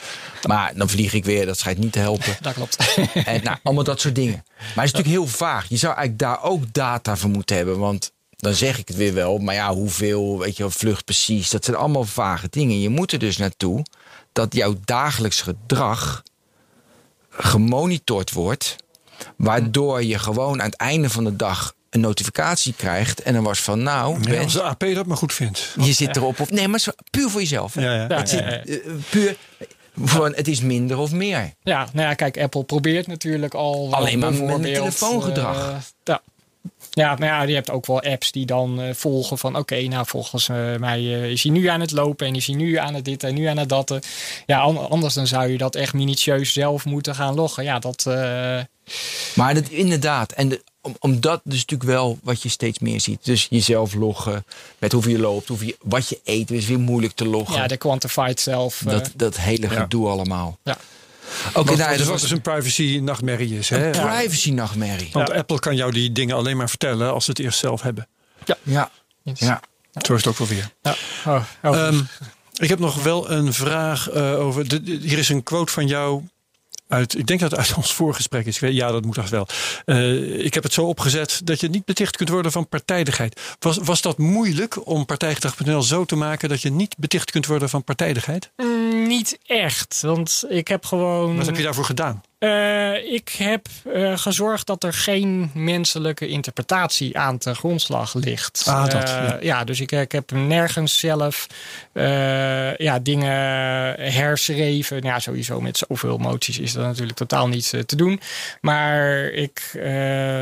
[0.48, 1.46] Maar dan vlieg ik weer.
[1.46, 2.38] Dat schijnt niet te helpen.
[2.42, 2.78] Dat klopt.
[3.14, 4.44] En nou, allemaal dat soort dingen.
[4.58, 5.70] Maar het is natuurlijk heel vaag.
[5.70, 7.78] Je zou eigenlijk daar ook data voor moeten hebben.
[7.80, 8.12] Want
[8.46, 9.38] dan zeg ik het weer wel.
[9.38, 11.50] Maar ja, hoeveel, weet je wel, vlucht precies.
[11.50, 12.80] Dat zijn allemaal vage dingen.
[12.82, 13.86] Je moet er dus naartoe
[14.32, 16.24] dat jouw dagelijks gedrag
[17.30, 18.76] gemonitord wordt.
[19.38, 23.22] Waardoor je gewoon aan het einde van de dag een notificatie krijgt.
[23.22, 25.74] En dan was van, nou, Ja, Ben, als de AP dat maar goed vindt.
[25.82, 26.40] je zit erop.
[26.40, 27.74] Of, nee, maar puur voor jezelf.
[27.74, 27.82] hè.
[27.82, 28.06] Ja, ja.
[28.10, 28.64] Ja, Het zit, ja, ja.
[28.64, 28.78] eh,
[29.10, 29.36] puur,
[30.06, 31.54] gewoon, het is minder of meer.
[31.64, 33.88] Ja, nou ja, kijk, Apple probeert natuurlijk al.
[33.94, 35.70] Alleen maar met telefoongedrag.
[35.70, 36.22] eh, ja.
[36.92, 39.58] Ja, maar ja, je hebt ook wel apps die dan eh, volgen van...
[39.58, 42.28] oké, nou volgens eh, mij eh, is hij nu aan het lopen...
[42.28, 44.00] en is hij nu aan het dit en nu aan het dat.
[44.46, 47.64] Ja, an- anders dan zou je dat echt minutieus zelf moeten gaan loggen.
[47.64, 48.06] Ja, dat...
[48.08, 48.60] eh,
[49.36, 53.26] Maar dat, inderdaad, en de, om, omdat dus natuurlijk wel wat je steeds meer ziet.
[53.26, 54.46] Dus jezelf loggen,
[54.78, 57.56] met hoeveel je loopt, hoeveel je, wat je eet, is weer moeilijk te loggen.
[57.62, 58.82] ja, de quantified self.
[58.86, 59.82] eh, dat, dat hele Ja.
[59.82, 60.58] gedoe allemaal.
[60.64, 60.78] ja.
[61.54, 63.70] Oké, Wat, nou, dus dat was dus een privacy nachtmerrie is.
[63.70, 63.86] Hè?
[63.86, 65.10] een privacy nachtmerrie.
[65.12, 68.08] Want Apple kan jou die dingen alleen maar vertellen als ze het eerst zelf hebben.
[68.64, 68.90] Ja,
[69.24, 69.62] ja.
[70.06, 70.70] Zo is het ook wel weer.
[70.82, 70.96] Ja.
[71.26, 71.78] Oh, oh.
[71.88, 72.02] Ehm,
[72.54, 74.68] ik heb nog wel een vraag eh, over.
[74.68, 76.24] De, de- hier is een quote van jou.
[76.88, 78.60] Uit, ik denk dat het uit ons voorgesprek is.
[78.60, 79.48] Ja, dat moet echt wel.
[79.86, 83.42] Eh, ik heb het zo opgezet dat je niet beticht kunt worden van partijdigheid.
[83.60, 87.70] Was, was dat moeilijk om partijgedrag.nl zo te maken dat je niet beticht kunt worden
[87.70, 88.52] van partijdigheid?
[88.56, 91.38] Mm, niet echt, want ik heb gewoon...
[91.38, 92.22] Wat heb je daarvoor gedaan?
[92.46, 98.64] Eh, ik heb eh, gezorgd dat er geen menselijke interpretatie aan ten grondslag ligt.
[98.68, 99.38] Ah, dat, Eh, ja.
[99.42, 101.48] ja, dus ik, ik heb nergens zelf
[102.78, 103.32] ja, dingen
[104.12, 105.02] herschreven.
[105.02, 108.20] Nou Ja, sowieso met zoveel moties is dat natuurlijk totaal niet eh, te doen.
[108.62, 109.70] Maar ik,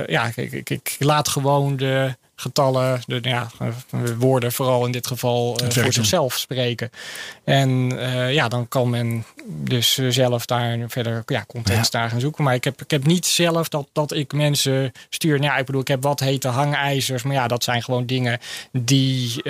[0.07, 3.67] ja, ik, ik, ik laat gewoon de getallen, de ja, eh,
[4.17, 6.89] woorden vooral in dit geval, eh, voor zichzelf spreken.
[7.43, 12.43] En eh, ja, dan kan men dus zelf daar verder ja, context daar gaan zoeken.
[12.43, 15.39] Maar ik heb, ik heb niet zelf dat, dat ik mensen stuur.
[15.39, 17.23] Nou, ja, ik bedoel, ik heb wat hete hangijzers.
[17.23, 18.39] Maar ja, dat zijn gewoon dingen
[18.71, 19.41] die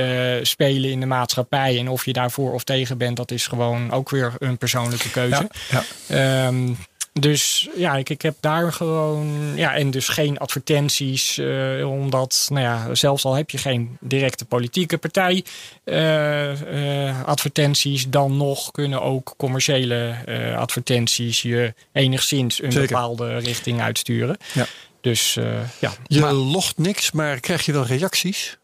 [0.41, 1.79] spelen in de maatschappij.
[1.79, 5.49] En of je daarvoor of tegen bent, dat is gewoon ook weer een persoonlijke keuze.
[5.69, 6.73] Ja, Ehm,
[7.19, 9.53] dus ja, ik, ik heb daar gewoon.
[9.55, 11.37] Ja, en dus geen advertenties.
[11.37, 15.43] eh, omdat, nou ja, zelfs al heb je geen directe politieke partij.
[15.83, 20.15] eh, eh, advertenties, dan nog kunnen ook commerciële
[20.57, 22.87] advertenties je enigszins een Zeker.
[22.87, 24.37] bepaalde richting uitsturen.
[24.53, 24.65] Ja.
[25.01, 25.33] Dus
[25.79, 28.57] ja, Je logt niks, maar krijg je wel reacties?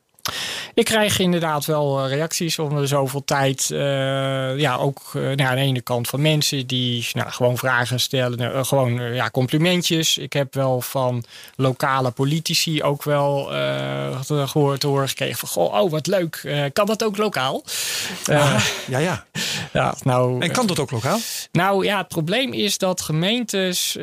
[0.73, 3.71] Ik krijg inderdaad wel eh, reacties om de zoveel tijd.
[3.71, 8.65] eh, ja, ook nou, aan de ene kant van mensen die nou, gewoon vragen stellen.
[8.65, 10.17] gewoon ja, complimentjes.
[10.17, 11.23] Ik heb wel van
[11.55, 15.49] lokale politici ook wel eh, gehoord, horen gekregen van...
[15.49, 16.69] Goh, oh, wat leuk.
[16.73, 17.63] Kan dat ook lokaal?
[18.23, 18.57] Ja,
[18.87, 19.25] ja.
[19.73, 21.19] ja, nou, En kan dat ook lokaal?
[21.51, 23.93] nou ja, het probleem is dat gemeentes,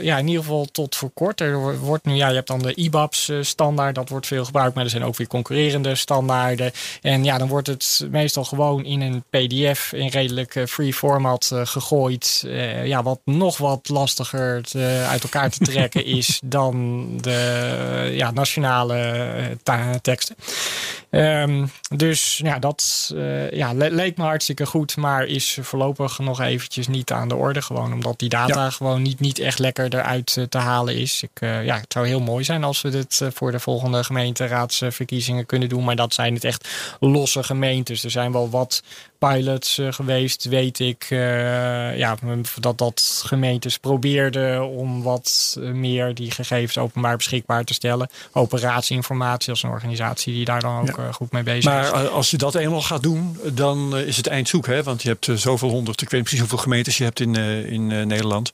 [0.00, 2.74] ja, in ieder geval tot voor kort, er wordt nu, ja, je hebt dan de
[2.74, 6.72] IBAPS standaard, dat wordt veel gebruikt, maar er zijn ook weer concurrerende standaarden.
[7.02, 11.50] En ja, dan wordt het meestal gewoon in een PDF in redelijk eh, free format
[11.52, 12.42] uh, gegooid.
[12.46, 18.30] Uh, ja, wat nog wat lastiger te, uit elkaar te trekken is dan de ja,
[18.30, 19.56] nationale
[20.02, 20.36] teksten.
[21.10, 23.12] Um, dus ja, dat
[23.50, 27.62] ja, le leek me hartstikke goed, maar is voorlopig nog eventjes niet aan de orde.
[27.62, 28.70] Gewoon omdat die data ja.
[28.70, 31.22] gewoon niet, niet echt lekker eruit te halen is.
[31.22, 35.07] Ik, ja, het zou heel mooi zijn als we dit voor de volgende gemeenteraadsverkiezingen
[35.46, 35.84] kunnen doen.
[35.84, 36.68] Maar dat zijn het echt
[37.00, 38.04] losse gemeentes.
[38.04, 38.82] Er zijn wel wat
[39.18, 41.06] pilots uh, geweest, weet ik.
[41.10, 42.16] Uh, ja,
[42.60, 48.10] dat, dat gemeentes probeerden om wat meer die gegevens openbaar beschikbaar te stellen.
[48.32, 51.12] Operatieinformatie als een organisatie die daar dan ook ja.
[51.12, 51.90] goed mee bezig maar is.
[51.90, 54.66] Maar als je dat eenmaal gaat doen, dan is het eindzoek.
[54.66, 54.82] Hè?
[54.82, 57.34] Want je hebt zoveel honderd, ik weet precies hoeveel gemeentes je hebt in,
[57.66, 58.52] in Nederland.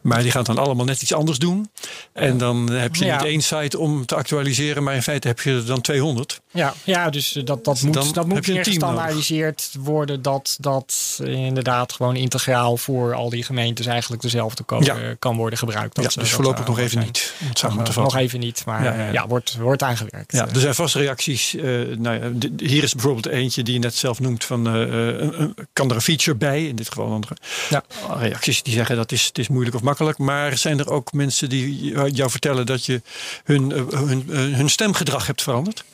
[0.00, 1.70] Maar die gaan dan allemaal net iets anders doen.
[2.12, 3.16] En dan heb je ja.
[3.16, 6.40] niet één site om te actualiseren, maar in feite heb je er dan 200.
[6.50, 11.20] Ja, ja dus dat, dat moet, dan dat moet meer gestandaardiseerd worden worden dat dat
[11.24, 15.14] inderdaad gewoon integraal voor al die gemeentes eigenlijk dezelfde code ja.
[15.18, 15.94] kan worden gebruikt.
[15.94, 17.04] Dat, ja, dus voorlopig nog even zijn.
[17.04, 17.34] niet.
[17.62, 20.32] Nog, nog even niet, maar ja, wordt, wordt aangewerkt.
[20.32, 21.54] Ja, er zijn vast reacties.
[21.54, 25.94] Uh, nou hier is bijvoorbeeld eentje die je net zelf noemt van uh, kan er
[25.94, 27.36] een feature bij, in dit geval andere.
[27.68, 27.84] Ja.
[28.18, 30.18] Reacties die zeggen dat is, het is moeilijk of makkelijk.
[30.18, 33.02] Maar zijn er ook mensen die jou vertellen dat je
[33.44, 35.84] hun, hun, hun stemgedrag hebt veranderd?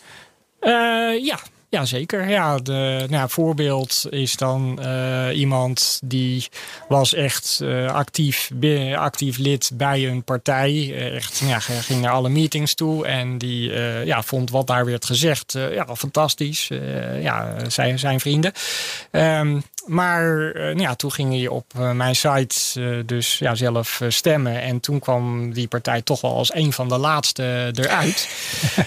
[0.60, 1.38] Uh, ja,
[1.72, 2.28] ja, zeker.
[2.28, 6.48] Ja, de nou, voorbeeld is dan uh, iemand die
[6.88, 8.50] was echt uh, actief,
[8.94, 10.94] actief lid bij een partij.
[11.14, 13.72] Echt, ja, ging naar alle meetings toe en die
[14.04, 16.68] ja, vond wat daar werd gezegd ja, fantastisch.
[17.20, 18.52] ja, zijn, zijn vrienden.
[19.10, 24.00] Um, maar uh, ja, toen ging hij op uh, mijn site uh, dus ja, zelf
[24.08, 24.60] stemmen.
[24.60, 28.28] En toen kwam die partij toch wel als een van de laatste eruit.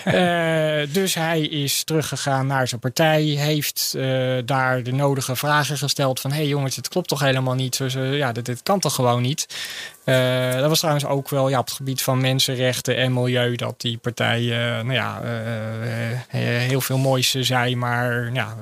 [0.99, 3.23] dus hij is teruggegaan naar zijn partij.
[3.23, 3.93] Heeft
[4.45, 6.31] daar de nodige vragen gesteld van...
[6.31, 7.77] hé hey jongens, het klopt toch helemaal niet?
[7.77, 9.47] Dus, ja, dit, dit kan toch gewoon niet?
[10.05, 13.81] Uh, dat was trouwens ook wel ja, op het gebied van mensenrechten en milieu dat
[13.81, 15.31] die partij uh, nou ja, uh,
[16.29, 18.57] heel veel moois zei, maar ja,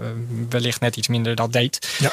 [0.50, 1.98] wellicht net iets minder dat deed.
[2.00, 2.12] Ja,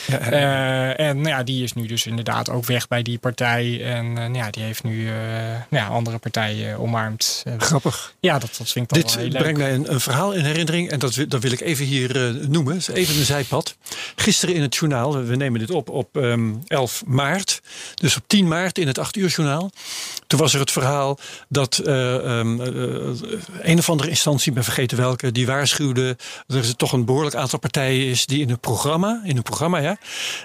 [0.95, 3.85] en nou ja, die is nu dus inderdaad ook weg bij die partij.
[3.85, 7.45] En nou ja, die heeft nu nou ja, andere partijen omarmd.
[7.59, 8.15] Grappig.
[8.21, 9.67] Ja, dat, dat vind ik Dit wel heel brengt leuk.
[9.67, 12.81] mij een, een, verhaal in herinnering en dat, dat wil ik even hier noemen.
[12.93, 13.77] Even een zijpad.
[14.17, 17.61] Gisteren in het journaal, we nemen dit op op um, 11 maart.
[17.95, 19.71] Dus op 10 maart in het 8 Journaal.
[20.27, 21.19] Toen was er het verhaal
[21.49, 22.67] dat uh, um, uh,
[23.61, 26.17] een of andere instantie, ik ben vergeten welke, die waarschuwde
[26.47, 29.79] dat er toch een behoorlijk aantal partijen is die in hun programma, in hun programma
[29.79, 29.99] ja,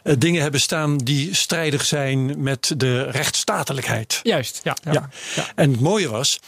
[0.03, 4.19] uh, dingen hebben staan die strijdig zijn met de rechtsstatelijkheid.
[4.23, 4.77] Juist, ja.
[4.83, 5.09] ja, ja.
[5.35, 5.51] ja.
[5.55, 6.39] En het mooie was,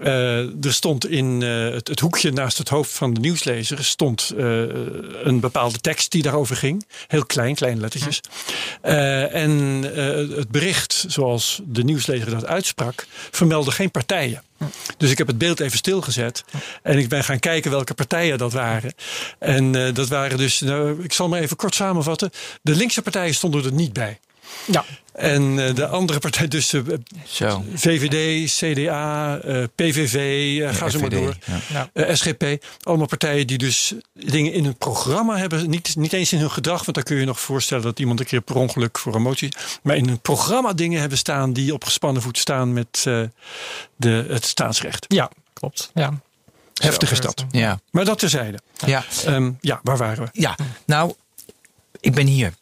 [0.00, 4.44] uh, er stond in uh, het, hoekje naast het hoofd van de nieuwslezer stond uh,
[5.22, 6.86] een bepaalde tekst die daarover ging.
[7.06, 8.20] Heel klein, kleine lettertjes.
[8.82, 9.50] en
[10.36, 14.42] het bericht, zoals de nieuwslezer dat uitsprak, vermeldde geen partijen.
[14.96, 16.44] Dus ik heb het beeld even stilgezet.
[16.82, 18.94] En ik ben gaan kijken welke partijen dat waren.
[19.38, 22.30] En dat waren dus, nou, ik zal maar even kort samenvatten.
[22.62, 24.18] De linkse partijen stonden er niet bij.
[24.64, 24.84] Ja.
[25.12, 26.82] En uh, de andere partij, dus uh,
[27.26, 27.64] Zo.
[27.74, 31.36] VVD, CDA, uh, PVV, ga zo maar door.
[31.92, 32.14] Ja.
[32.14, 32.64] SGP.
[32.82, 35.70] Allemaal partijen die dus dingen in hun programma hebben.
[35.70, 38.26] Niet, niet eens in hun gedrag, want dan kun je nog voorstellen dat iemand een
[38.26, 39.52] keer per ongeluk voor een motie.
[39.82, 43.02] Maar in hun programma dingen hebben staan die op gespannen voet staan met
[43.96, 45.04] de, het staatsrecht.
[45.08, 45.90] Ja, klopt.
[45.94, 46.20] Ja.
[46.74, 47.44] Heftige stad.
[47.50, 47.80] Ja.
[47.90, 48.58] Maar dat terzijde.
[48.86, 49.04] Ja.
[49.26, 50.28] Um, ja, waar waren we?
[50.32, 50.56] Ja,
[50.86, 51.14] nou,
[52.00, 52.52] ik ben hier.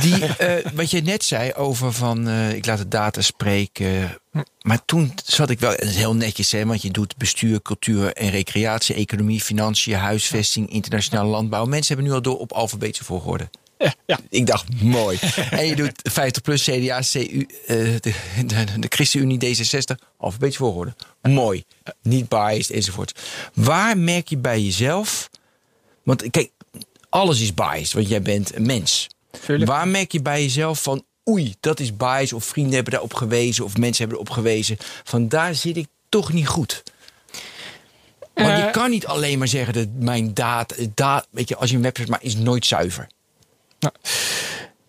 [0.00, 4.18] Die, uh, wat je net zei over van uh, ik laat de data spreken.
[4.62, 8.94] Maar toen zat ik wel, heel netjes hè, want je doet bestuur, cultuur en recreatie,
[8.94, 11.64] economie, financiën, huisvesting, internationale landbouw.
[11.64, 13.50] Mensen hebben nu al door op alfabetische volgorde.
[13.78, 14.18] Ja, ja.
[14.28, 15.18] Ik dacht, mooi.
[15.50, 18.14] en je doet 50 plus CDA, CU, uh, de,
[18.46, 20.94] de, de ChristenUnie, D66, alfabetische volgorde.
[21.22, 21.64] Mooi.
[22.02, 23.20] Niet biased enzovoort.
[23.54, 25.30] Waar merk je bij jezelf...
[26.02, 26.50] Want kijk,
[27.08, 29.08] alles is biased, want jij bent een mens.
[29.40, 29.70] Tuurlijk.
[29.70, 33.64] Waar merk je bij jezelf van, oei, dat is bias, of vrienden hebben daarop gewezen,
[33.64, 36.82] of mensen hebben erop gewezen, van daar zit ik toch niet goed.
[38.34, 41.70] Want uh, je kan niet alleen maar zeggen dat mijn data, da, weet je, als
[41.70, 43.06] je een website maakt, is nooit zuiver.
[43.78, 43.94] Nou,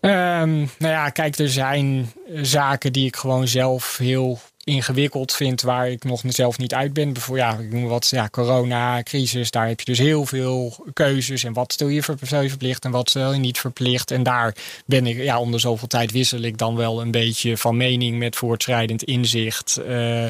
[0.00, 5.88] um, nou ja, kijk, er zijn zaken die ik gewoon zelf heel ingewikkeld vind waar
[5.88, 7.12] ik nog mezelf niet uit ben.
[7.12, 11.44] Bijvoorbeeld, ja, ik noem wat, ja, corona, crisis, daar heb je dus heel veel keuzes.
[11.44, 14.10] En wat stel je verplicht en wat stel je niet verplicht.
[14.10, 14.54] En daar
[14.86, 18.36] ben ik, ja, onder zoveel tijd wissel ik dan wel een beetje van mening met
[18.36, 19.80] voortschrijdend inzicht.
[19.88, 20.26] Uh,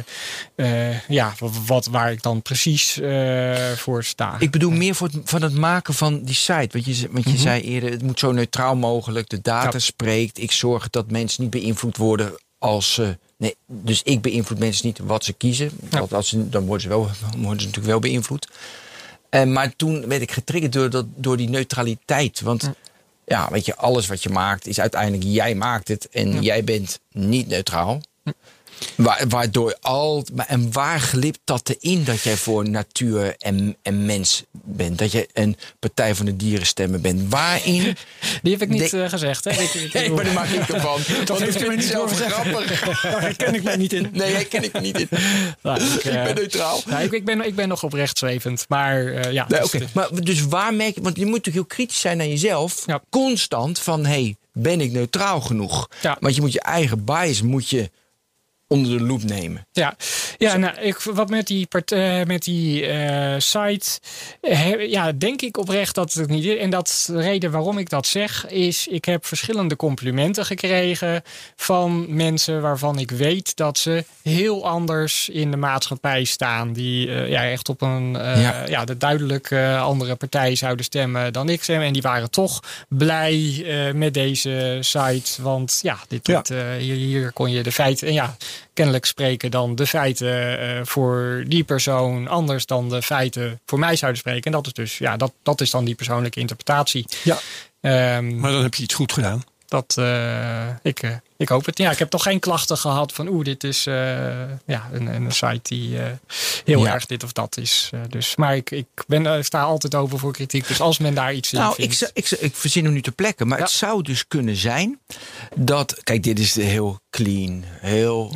[0.57, 1.35] uh, ja,
[1.67, 4.37] wat, waar ik dan precies uh, voor sta.
[4.39, 6.69] Ik bedoel meer voor het, van het maken van die site.
[6.73, 7.37] Want je, want je mm -hmm.
[7.37, 9.29] zei eerder, het moet zo neutraal mogelijk.
[9.29, 9.79] De data ja.
[9.79, 10.39] spreekt.
[10.39, 12.35] Ik zorg dat mensen niet beïnvloed worden
[12.65, 13.19] als ze.
[13.37, 15.71] Nee, dus ik beïnvloed mensen niet wat ze kiezen.
[15.91, 15.99] Ja.
[15.99, 17.01] Want als ze, dan worden ze, wel,
[17.37, 18.49] worden ze natuurlijk wel beïnvloed.
[19.29, 22.41] En, maar toen werd ik getriggerd door, dat, door die neutraliteit.
[22.41, 22.75] Want ja.
[23.27, 23.49] ja.
[23.51, 26.09] weet je, alles wat je maakt is uiteindelijk jij maakt het.
[26.09, 26.41] En ja.
[26.41, 28.01] jij bent niet neutraal.
[29.29, 30.27] Waardoor al.
[30.47, 34.99] En waar glipt dat erin dat jij voor natuur en, en mens bent?
[34.99, 37.31] Dat je een Partij van de Dierenstemmen bent?
[37.31, 37.83] Waarin.
[38.43, 38.97] Die heb ik niet de...
[38.97, 39.45] uh, gezegd.
[39.45, 39.51] Hè?
[39.51, 41.01] Ik, nee, maar daar maak ik ervan.
[41.25, 43.03] dat heeft u me niet over grappig.
[43.03, 44.09] Daar ken ik mij niet in.
[44.13, 45.09] Nee, daar ken ik me niet in.
[45.63, 46.81] Nou, ik, ik, ben neutraal.
[46.87, 48.65] Nou, ik, ik, ben, ik ben nog oprecht zwevend.
[48.69, 49.47] Maar uh, ja.
[49.49, 49.89] Nee, dus, okay.
[49.93, 51.01] maar, dus waar merk je.
[51.01, 52.83] Want je moet natuurlijk heel kritisch zijn naar jezelf.
[52.87, 53.03] Ja.
[53.11, 55.89] Constant van: hey, ben ik neutraal genoeg?
[56.01, 56.17] Ja.
[56.21, 57.91] Want je moet je eigen bias moet je
[58.75, 59.67] onder de loep nemen.
[59.73, 59.97] Ja,
[60.39, 64.01] ja nou, ik, wat met die, part, uh, met die uh, site,
[64.89, 66.57] ja, denk ik oprecht dat het niet is.
[66.57, 71.23] En dat de reden waarom ik dat zeg, is ik heb verschillende complimenten gekregen
[71.57, 76.73] van mensen waarvan ik weet dat ze heel anders in de maatschappij staan.
[76.73, 78.65] Die ja, echt op een ja.
[78.67, 78.85] ja.
[78.85, 81.81] de duidelijk andere partij zouden stemmen dan ik stem.
[81.81, 83.65] En die waren toch blij
[83.95, 85.43] met deze site.
[85.43, 86.43] Want ja, dit, ja.
[86.43, 88.09] dit hier, hier kon je de feiten.
[88.09, 88.37] En ja,
[88.73, 93.97] kennelijk spreken dan de feiten uh, voor die persoon anders dan de feiten voor mij
[93.97, 94.45] zouden spreken.
[94.45, 97.07] En dat is dus, ja, dat, dat is dan die persoonlijke interpretatie.
[97.23, 97.39] Ja.
[98.17, 99.45] Um, maar dan heb je iets goed gedaan.
[99.67, 101.79] Dat, uh, ik, uh, ik hoop het.
[101.79, 103.95] Ja, ik heb toch geen klachten gehad van oeh, dit is uh,
[104.67, 105.99] ja, een, een site die
[106.65, 106.93] heel ja.
[106.93, 107.91] erg dit of dat is.
[108.09, 110.69] dus, maar ik, ik ben, sta altijd over voor kritiek.
[110.69, 112.03] Dus als men daar iets in nou, vindt.
[112.03, 113.49] Ik, ik, ik verzin hem nu te plekken.
[113.49, 113.65] Maar ja.
[113.65, 114.99] het zou dus kunnen zijn
[115.55, 116.03] dat...
[116.03, 117.65] Kijk, dit is heel clean.
[117.67, 118.35] Heel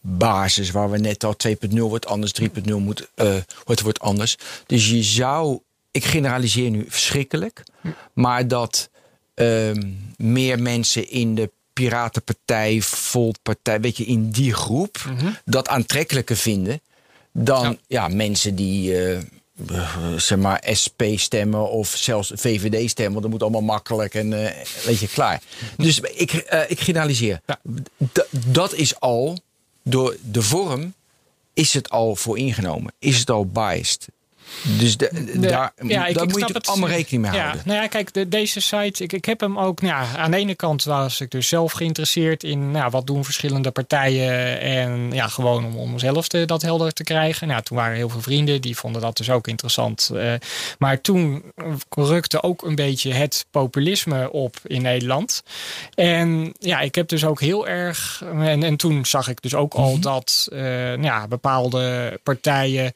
[0.00, 0.70] basis.
[0.70, 3.08] Waar we net al 2.0 wordt anders, 3.0 moet,
[3.64, 4.36] wordt, wordt anders.
[4.66, 5.60] Dus je zou...
[5.90, 7.62] Ik generaliseer nu verschrikkelijk.
[8.12, 8.90] Maar dat
[10.16, 15.36] meer mensen in de Piratenpartij, Voltpartij, weet je, in die groep mm -hmm.
[15.44, 16.80] dat aantrekkelijker vinden
[17.32, 17.76] dan ja.
[17.86, 19.10] ja mensen die.
[19.12, 19.18] Uh,
[20.16, 23.12] zeg maar SP stemmen of zelfs VVD stemmen.
[23.12, 24.50] Want dat moet allemaal makkelijk en uh,
[24.84, 25.42] weet je, klaar.
[25.76, 27.40] Dus ik, uh, ik generaliseer.
[27.46, 27.60] Ja.
[28.46, 29.38] dat is al,
[29.82, 30.94] door de vorm,
[31.52, 32.92] is het al voor ingenomen.
[32.98, 34.08] Is het al biased.
[34.78, 37.42] Dus de, de, daar, ja, ik, daar ik moet je het, allemaal rekening mee ja,
[37.42, 37.62] houden.
[37.64, 39.80] Nou ja, kijk, de, deze site, ik, ik heb hem ook...
[39.80, 42.70] Nou ja, aan de ene kant was ik dus zelf geïnteresseerd in...
[42.70, 47.04] Nou, wat doen verschillende partijen en ja, gewoon om, om zelf te, dat helder te
[47.04, 47.48] krijgen.
[47.48, 50.10] Nou, toen waren heel veel vrienden, die vonden dat dus ook interessant.
[50.12, 50.32] Uh,
[50.78, 51.42] maar toen
[51.88, 55.42] rukte ook een beetje het populisme op in Nederland.
[55.94, 58.22] En ja, ik heb dus ook heel erg...
[58.32, 60.00] En, en toen zag ik dus ook al mm -hmm.
[60.00, 62.92] dat uh, nou ja, bepaalde partijen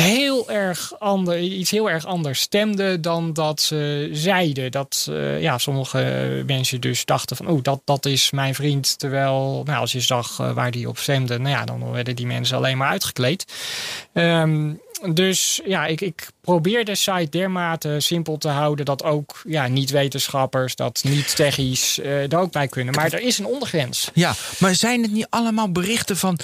[0.00, 4.70] heel erg ander, iets heel erg anders stemde dan dat ze zeiden.
[4.70, 8.98] Dat uh, ja, sommige mensen dus dachten van, oh, dat, dat is mijn vriend.
[8.98, 12.26] Terwijl, nou, als je zag uh, waar die op stemde, nou ja, dan werden die
[12.26, 13.44] mensen alleen maar uitgekleed.
[14.12, 14.80] Um,
[15.12, 20.76] dus ja, ik, ik probeer de site dermate simpel te houden dat ook ja, niet-wetenschappers,
[20.76, 22.94] dat niet-techies uh, er ook bij kunnen.
[22.94, 24.10] Maar er is een ondergrens.
[24.14, 26.38] Ja, maar zijn het niet allemaal berichten van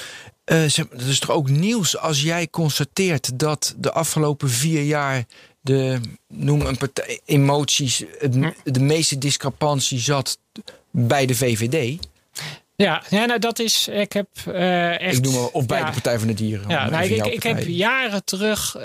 [0.44, 5.24] uh, dat is toch ook nieuws als jij constateert dat de afgelopen vier jaar
[5.60, 10.38] de, noem een partij, emoties, het, de meeste discrepantie zat
[10.90, 12.06] bij de VVD.
[12.82, 13.88] Ja, ja nou, dat is.
[13.88, 15.16] Ik heb uh, echt.
[15.16, 16.68] Ik noem maar, of bij ja, de Partij van de Dieren.
[16.68, 18.76] Ja, nou, ik, ik heb jaren terug.
[18.76, 18.84] Uh,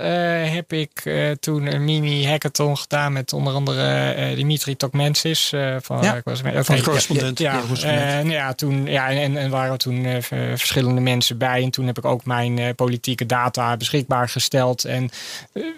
[0.53, 3.13] heb ik uh, toen een mini-hackathon gedaan.
[3.13, 5.53] met onder andere Dimitri Tokmensis.
[5.81, 7.39] van, ja, ik was, okay, correspondent.
[7.39, 10.21] Ja, ja, ja, toen, ja en, en waren toen
[10.55, 11.63] verschillende mensen bij.
[11.63, 14.85] En toen heb ik ook mijn politieke data beschikbaar gesteld.
[14.85, 15.09] En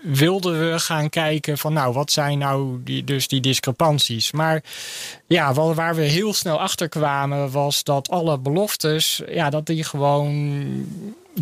[0.02, 1.74] wilden we gaan kijken van.
[1.74, 4.32] Nou, wat zijn nou die, dus die discrepanties?
[4.32, 4.64] Maar
[5.28, 10.86] ja, waar we heel snel achter kwamen was dat alle beloftes, ja, dat die gewoon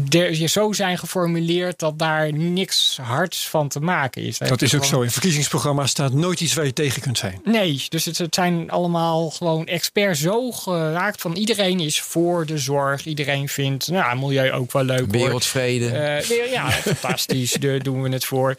[0.10, 4.38] er, zo zijn geformuleerd dat daar niks hards van te maken is.
[4.38, 5.02] Dat is ook zo.
[5.02, 7.42] In verkiezingsprogramma's staat nooit iets waar je tegen kunt zijn.
[7.44, 12.58] Nee, dus het, het zijn allemaal gewoon experts zo geraakt van iedereen is voor de
[12.58, 13.06] zorg.
[13.06, 15.12] Iedereen vindt nou, milieu ook wel leuk.
[15.12, 15.86] Wereldvrede.
[16.30, 17.52] Uh, ja, fantastisch.
[17.52, 18.56] Daar doen we het voor.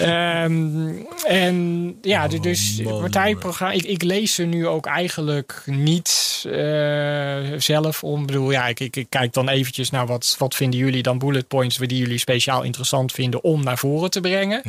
[0.00, 3.74] Um, en ja, oh, dus partijprogramma.
[3.74, 8.20] Ik, ik, lees ze nu ook eigenlijk niet uh, zelf om.
[8.20, 11.18] Ik bedoel, ja, ik, ik, ik, kijk dan eventjes naar wat, wat vinden jullie dan
[11.18, 14.62] bullet points die jullie speciaal interessant vinden om naar voren te brengen.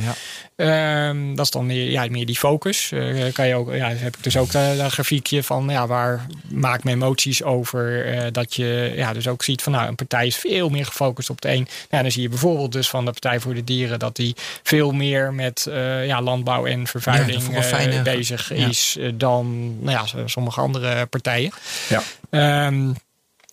[0.55, 1.09] Ja.
[1.09, 2.91] Um, dat is dan meer, ja, meer die focus.
[2.91, 6.83] Uh, kan je ook, ja, heb ik dus ook een grafiekje van ja, waar maak
[6.83, 8.13] mijn emoties over.
[8.13, 11.29] Uh, dat je ja, dus ook ziet van nou, een partij is veel meer gefocust
[11.29, 11.67] op de een.
[11.89, 14.91] Nou, dan zie je bijvoorbeeld dus van de Partij voor de Dieren dat die veel
[14.91, 21.05] meer met uh, ja, landbouw en vervuiling ja, bezig is dan nou ja, sommige andere
[21.05, 21.51] partijen.
[21.89, 22.67] Ja.
[22.67, 22.95] Um,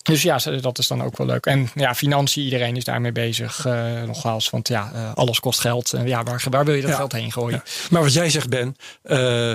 [0.06, 1.46] dus ja, dat is dan ook wel leuk.
[1.46, 3.66] En ja, financiën, iedereen is daarmee bezig.
[3.66, 5.92] Uh, nogmaals, want ja, uh, alles kost geld.
[5.92, 7.62] En ja, waar, waar wil je dat geld heen gooien?
[7.90, 9.54] Maar wat jij zegt, Ben, uh,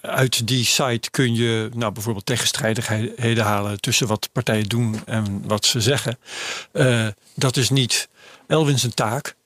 [0.00, 5.64] uit die site kun je nou, bijvoorbeeld tegenstrijdigheden halen tussen wat partijen doen en wat
[5.64, 6.18] ze zeggen.
[7.34, 8.08] dat is niet
[8.46, 9.36] Elwin zijn taak.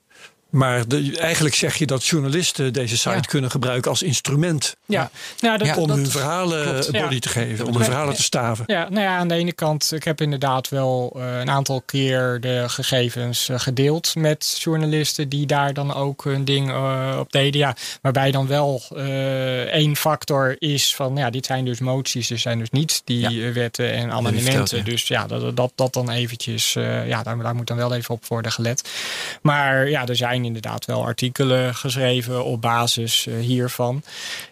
[0.53, 4.76] Maar de, eigenlijk zeg je dat journalisten deze site kunnen gebruiken als instrument.
[4.86, 5.11] Ja.
[5.40, 8.64] Nou, dat, om hun verhalen body te geven, om hun verhalen te staven.
[8.66, 12.40] Ja, nou ja, aan de ene kant, ik heb inderdaad wel uh, een aantal keer
[12.40, 17.61] de gegevens uh, gedeeld met journalisten die daar dan ook hun ding uh, op deden.
[17.61, 18.82] Ja, waarbij dan wel
[19.70, 23.92] één factor is van, ja, dit zijn dus moties, er zijn dus niet die wetten
[23.92, 24.84] en amendementen.
[24.84, 28.26] Dus ja, dat, dat, dat dan eventjes, ja, daar, daar moet dan wel even op
[28.26, 28.90] worden gelet.
[29.42, 34.03] Maar ja, er zijn inderdaad wel artikelen geschreven op basis uh, hiervan.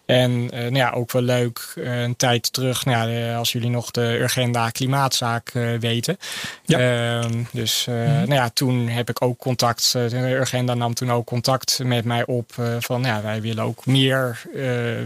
[0.06, 3.70] En uh, nou ja, ook wel leuk, uh, een tijd terug, nou ja, als jullie
[3.70, 6.18] nog de Urgenda klimaatzaak weten.
[6.64, 6.78] Ja.
[6.78, 11.26] Ehm, dus mm nou ja, toen heb ik ook contact, de Urgenda nam toen ook
[11.26, 14.42] contact met mij op van ja, wij willen ook meer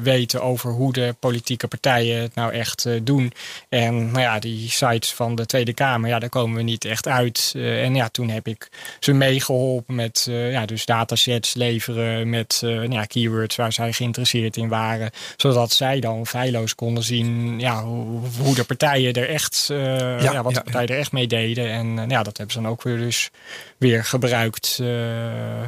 [0.02, 3.32] weten over hoe de politieke partijen het nou echt doen.
[3.68, 7.08] En nou ja, die sites van de Tweede Kamer, ja, daar komen we niet echt
[7.08, 7.52] uit.
[7.56, 8.68] en ja, toen heb ik
[9.00, 14.56] ze meegeholpen met ja, dus datasets leveren met uh, nou ja, keywords waar zij geïnteresseerd
[14.56, 15.10] in waren.
[15.36, 20.32] Zodat zij dan feilloos konden zien ja, hoe, hoe de partijen er echt, uh, ja,
[20.32, 21.70] ja, wat de partijen er echt mee deden.
[21.70, 23.30] En uh, ja, dat hebben ze dan ook weer dus
[23.78, 24.80] weer gebruikt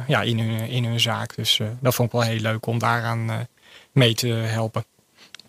[0.07, 1.35] ja, in, hun, in hun zaak.
[1.35, 3.47] Dus dat vond ik wel heel leuk om daaraan
[3.91, 4.85] mee te helpen.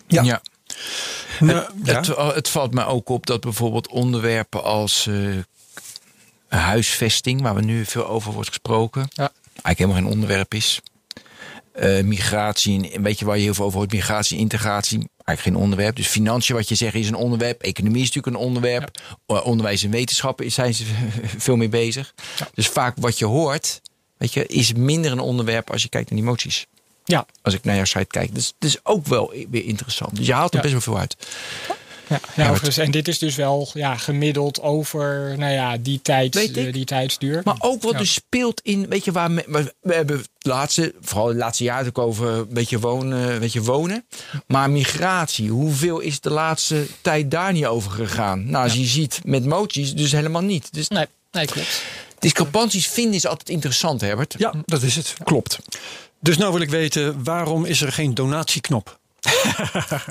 [0.06, 0.22] Ja.
[0.22, 0.40] ja.
[1.40, 5.08] Nou, het, het, het, valt me ook op dat bijvoorbeeld onderwerpen als
[6.48, 9.30] huisvesting, waar we nu veel over wordt gesproken, ja.
[9.62, 10.80] Eigenlijk helemaal geen onderwerp is.
[11.82, 15.96] Uh, migratie, weet je waar je heel veel over hoort, migratie, integratie, eigenlijk geen onderwerp.
[15.96, 17.62] Dus financiën, wat je zegt, is een onderwerp.
[17.62, 19.00] Economie is natuurlijk een onderwerp.
[19.26, 19.38] Ja.
[19.40, 20.84] Onderwijs en wetenschappen zijn ze
[21.46, 22.14] veel mee bezig.
[22.36, 22.48] Ja.
[22.54, 23.80] Dus vaak wat je hoort,
[24.16, 26.66] weet je, is minder een onderwerp als je kijkt naar die moties.
[27.04, 27.26] Ja.
[27.42, 28.34] Als ik naar jouw site kijk.
[28.34, 30.16] Dus het is ook wel weer interessant.
[30.16, 31.16] Dus je haalt er best wel veel uit.
[32.08, 36.72] Ja, ja en dit is dus wel ja, gemiddeld over nou ja, die, tijd, uh,
[36.72, 37.40] die tijdsduur.
[37.44, 37.98] Maar ook wat ja.
[37.98, 41.98] dus speelt in, weet je, waar we, we hebben laatste, vooral het laatste jaar ook
[41.98, 44.04] over een beetje wonen, weet je, wonen.
[44.46, 48.50] Maar migratie, hoeveel is de laatste tijd daar niet over gegaan?
[48.50, 50.72] Nou, als je ziet met moties, dus helemaal niet.
[50.72, 51.82] Dus nee, nee, klopt.
[52.18, 54.34] Discrepanties vinden is altijd interessant, Herbert.
[54.38, 55.14] Ja, dat is het.
[55.24, 55.58] Klopt.
[56.20, 58.98] Dus nou wil ik weten, waarom is er geen donatieknop?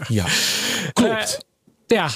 [0.08, 0.26] ja,
[0.94, 1.46] klopt.
[1.88, 2.10] Ja,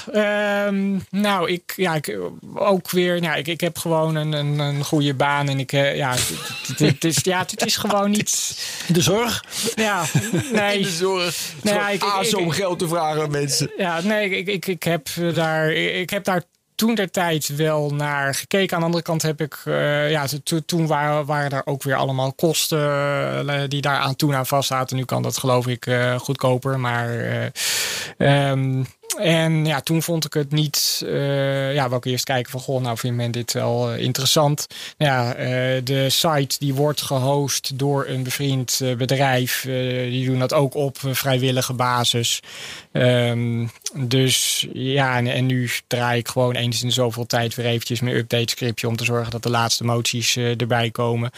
[0.66, 2.18] um, nou, ik, ja, ik
[2.54, 3.20] ook weer.
[3.20, 6.78] Nou, ik, ik heb gewoon een, een, een goede baan en ik, uh, ja, het,
[6.78, 8.58] het, is, ja, het is gewoon niet.
[8.88, 9.44] De zorg?
[9.74, 10.04] Ja,
[10.52, 10.76] nee.
[10.76, 11.36] In de zorg.
[11.62, 13.72] Nou, ja, ik, ik, om geld te vragen aan mensen.
[13.76, 16.42] Ja, nee, ik, ik, ik heb daar, ik heb daar
[16.74, 18.74] toen der tijd wel naar gekeken.
[18.74, 20.26] Aan de andere kant heb ik, uh, ja,
[20.66, 22.78] toen waren, waren er ook weer allemaal kosten
[23.46, 24.96] uh, die daar aan toen aan vast zaten.
[24.96, 27.10] Nu kan dat geloof ik uh, goedkoper, maar
[28.18, 28.86] um,
[29.18, 31.02] en ja, toen vond ik het niet.
[31.04, 34.66] Uh, ja, wou ik eerst kijken van goh, nou vindt men dit wel uh, interessant.
[34.98, 39.60] Nou ja, uh, de site die wordt gehost door een bevriend bedrijf.
[40.08, 42.40] die doen dat ook op vrijwillige basis.
[42.92, 48.00] Um, dus ja, en, en, nu draai ik gewoon eens in zoveel tijd weer eventjes
[48.00, 51.30] mijn update scriptje om te zorgen dat de laatste moties erbij komen.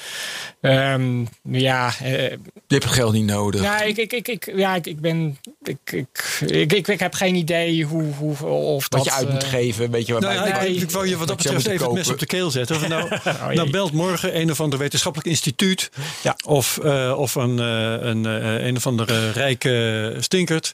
[0.61, 3.63] Um, ja, je hebt geld niet nodig.
[3.63, 5.39] Ja, ik, ik, ik, ik ja, ik, ik ben.
[5.63, 8.99] Ik, ik, ik, ik, ik heb geen idee hoe, hoe, of dat...
[8.99, 11.17] Wat je uit moet uh, geven, weet je wat nou, ja, ik, ik wou je
[11.17, 12.77] wat dat betreft even het mes op de keel zetten.
[12.77, 15.91] Of nou, oh, nou belt morgen een of ander wetenschappelijk instituut...
[16.23, 16.37] Ja.
[16.45, 18.25] of, uh, of een, uh, een,
[18.67, 20.73] een of andere rijke stinkert.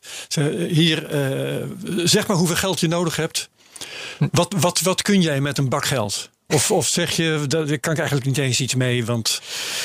[0.68, 1.07] Hier,
[2.05, 3.49] zeg maar hoeveel geld je nodig hebt.
[4.32, 6.30] Wat, wat, wat kun jij met een bak geld?
[6.49, 9.41] Of, of zeg je, daar kan ik eigenlijk niet eens iets mee, want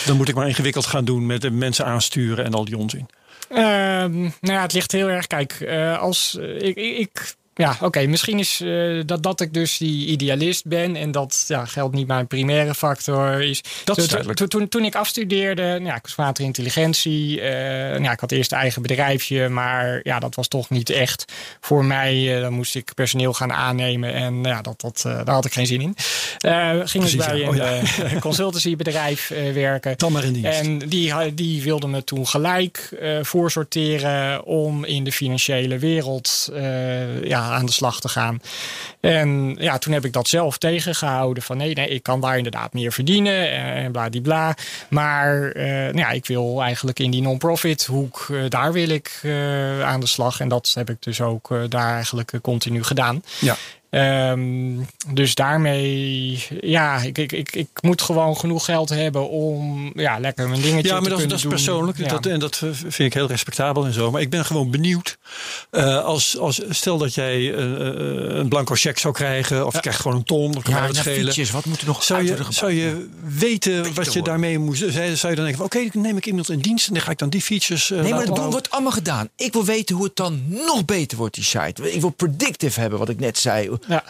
[0.05, 3.07] dan moet ik maar ingewikkeld gaan doen met de mensen aansturen en al die onzin.
[3.49, 5.27] Ehm, nou ja, het ligt heel erg.
[5.27, 8.05] Kijk, uh, als uh, ik, ik, ja, oké.
[8.05, 12.07] Misschien is uh, dat, dat ik dus die idealist ben en dat ja, geld niet
[12.07, 13.63] mijn primaire factor is.
[13.83, 14.15] Dat is
[14.47, 17.37] toen, toen, ik afstudeerde, nou, ja, ik was waterintelligentie.
[17.37, 20.89] Uh, nou, ja, ik had eerst een eigen bedrijfje, maar ja, dat was toch niet
[20.89, 21.25] echt
[21.59, 22.35] voor mij.
[22.35, 25.67] Uh, dan moest ik personeel gaan aannemen en ja, dat, dat, daar had ik geen
[25.67, 25.95] zin in.
[25.97, 27.47] ging Precies, ik bij ja.
[27.47, 28.19] een Oh, ja.
[28.19, 29.93] consultancybedrijf werken.
[29.97, 30.59] Dan maar in dienst.
[30.59, 32.89] En die, die wilde me toen gelijk
[33.21, 36.49] voorsorteren om in de financiële wereld
[37.23, 38.41] ja, aan de slag te gaan.
[38.99, 41.43] En ja, toen heb ik dat zelf tegengehouden.
[41.43, 44.55] Van nee, nee, ik kan daar inderdaad meer verdienen en bladibla.
[44.89, 49.19] Maar uh, nou ja, ik wil eigenlijk in die non-profit hoek, uh, daar wil ik
[49.23, 50.39] uh, aan de slag.
[50.39, 53.23] En dat heb ik dus ook daar eigenlijk continu gedaan.
[53.39, 53.55] Ja.
[53.89, 60.19] Um, dus daarmee, ja, ik, ik, ik, ik moet gewoon genoeg geld hebben om ja,
[60.19, 61.51] lekker mijn dingetje Ja, maar te dat, kunnen dat is doen.
[61.51, 61.97] persoonlijk.
[61.97, 62.07] Ja.
[62.07, 64.11] Dat, en dat eh, vind ik heel respectabel en zo.
[64.11, 65.17] Maar ik ben gewoon benieuwd.
[65.71, 67.59] Uh, als, als, stel dat jij uh,
[68.37, 69.65] een blanco cheque zou krijgen.
[69.65, 70.51] Of je krijgt gewoon een ton.
[70.51, 71.51] Dat kan Ja, naar schelen.
[71.51, 74.79] wat moet er nog Zou je, zou je weten wat je daarmee moest...
[74.91, 76.87] Zou je dan denken oké, dan neem ik iemand in dienst...
[76.87, 78.51] en dan ga ik dan die features uh, Nee, maar het bouwen.
[78.51, 79.29] wordt allemaal gedaan.
[79.35, 81.91] Ik wil weten hoe het dan nog beter wordt, die site.
[81.93, 83.74] Ik wil predictive hebben, wat ik net zei.
[83.87, 84.03] Ja.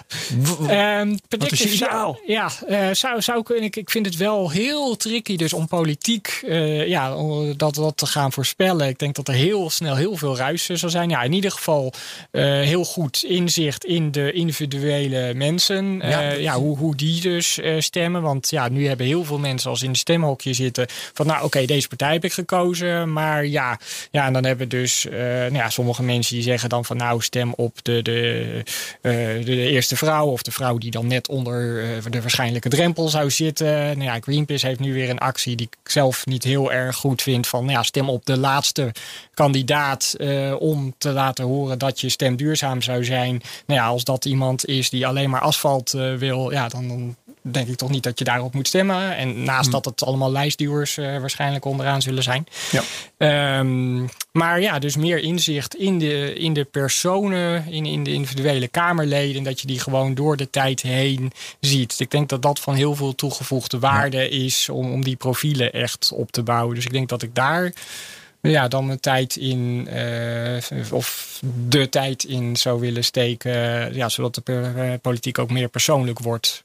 [0.44, 2.18] W- Ehm predictive zou-?
[2.26, 3.64] Ja, eh, zou, zou kunnen.
[3.64, 7.98] Ik, ik vind het wel heel tricky dus om politiek eh, ja, om dat, dat
[7.98, 8.88] te gaan voorspellen.
[8.88, 11.10] Ik denk dat er heel snel heel veel ruis zal zijn.
[11.10, 11.94] Ja, in ieder geval
[12.32, 16.00] eh, heel goed inzicht in de individuele mensen.
[16.04, 18.22] Ja, Ja, hoe, hoe die dus stemmen.
[18.22, 20.86] Want ja, nu hebben heel veel mensen als in de stemhokje zitten.
[21.14, 23.14] Van nou oké, deze partij heb ik gekozen.
[23.14, 23.80] Maar ja,
[24.12, 27.54] ja en dan hebben dus nou ja, sommige mensen die zeggen dan van nou stem
[27.56, 28.64] op de, de,
[29.02, 30.28] de, de eerste vrouw.
[30.28, 33.68] Of de vrouw die dan net onder eh, de waarschijnlijke drempel zou zitten.
[33.68, 37.22] Nou ja, Greenpeace heeft nu weer een actie die ik zelf niet heel erg goed
[37.22, 37.48] vind.
[37.48, 38.92] Van nou ja, stem op de laatste
[39.34, 43.42] kandidaat eh, om te laten horen dat je stem duurzaam zou zijn.
[43.66, 47.16] Nou ja, als dat iemand is die alleen maar asfalt eh, wil, ja, dan, dan
[47.52, 49.16] denk ik toch niet dat je daarop moet stemmen.
[49.16, 52.48] En naast dat het allemaal lijstduwers eh, waarschijnlijk onderaan zullen zijn.
[52.72, 52.82] Ja.
[53.18, 58.68] Ehm, maar ja, dus meer inzicht in de, in de personen, in, in de individuele
[58.68, 59.44] Kamerleden.
[59.44, 62.00] Dat je die gewoon door de tijd heen ziet.
[62.00, 66.12] Ik denk dat dat van heel veel toegevoegde waarde is om, om die profielen echt
[66.16, 66.76] op te bouwen.
[66.76, 67.74] Dus ik denk dat ik daar
[68.52, 73.52] ja, dan mijn tijd in, eh, of de tijd in zou willen steken.
[73.94, 76.64] Ja, zodat de eh, politiek ook meer persoonlijk wordt.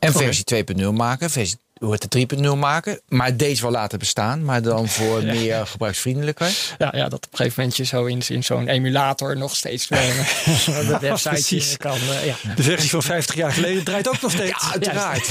[0.00, 0.44] En versie
[0.82, 3.00] 2.0 maken, versie hoe het de 3.0 maken.
[3.08, 6.74] Maar deze wel laten bestaan, maar dan voor meer gebruiksvriendelijker.
[6.78, 9.90] Ja, ja, dat op een gegeven moment je zo in, in zo'n emulator nog steeds
[9.90, 9.98] uh,
[10.88, 11.76] de website precies.
[11.76, 11.96] kan.
[11.96, 12.34] Uh, ja.
[12.56, 14.62] De versie van 50 jaar geleden draait ook nog steeds.
[14.62, 15.28] Ja, uiteraard.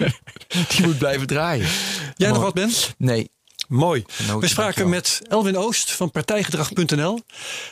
[0.76, 1.66] Die moet blijven draaien.
[2.16, 2.70] Jij nog wat, Ben?
[2.96, 3.30] Nee.
[3.68, 4.04] Mooi.
[4.06, 7.20] Genoten, We spraken met Elwin Oost van partijgedrag.nl.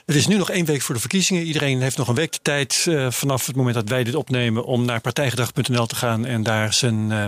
[0.06, 1.42] Het is nu nog één week voor de verkiezingen.
[1.42, 4.64] Iedereen heeft nog een week de tijd eh, vanaf het moment dat wij dit opnemen
[4.64, 7.24] om naar partijgedrag.nl te gaan en daar zijn eh,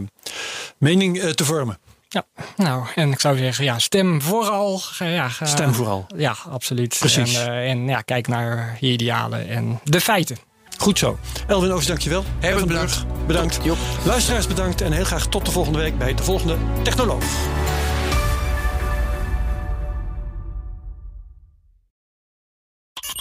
[0.78, 1.78] mening eh, te vormen.
[2.12, 2.24] Ja,
[2.56, 4.80] nou, en ik zou zeggen, ja, stem vooral.
[4.98, 6.06] Ja, Stem vooral.
[6.16, 6.96] Ja, absoluut.
[6.98, 7.38] Precies.
[7.38, 10.36] En, eh, en ja, kijk naar je idealen en de feiten.
[10.78, 11.18] Goed zo.
[11.46, 12.24] Elwin Oost, dankjewel.
[12.38, 13.58] Herbert, Van den Burg, bedankt.
[13.62, 13.78] Joep.
[14.04, 17.24] Luisteraars bedankt en heel graag tot de volgende week bij de volgende Technoloog.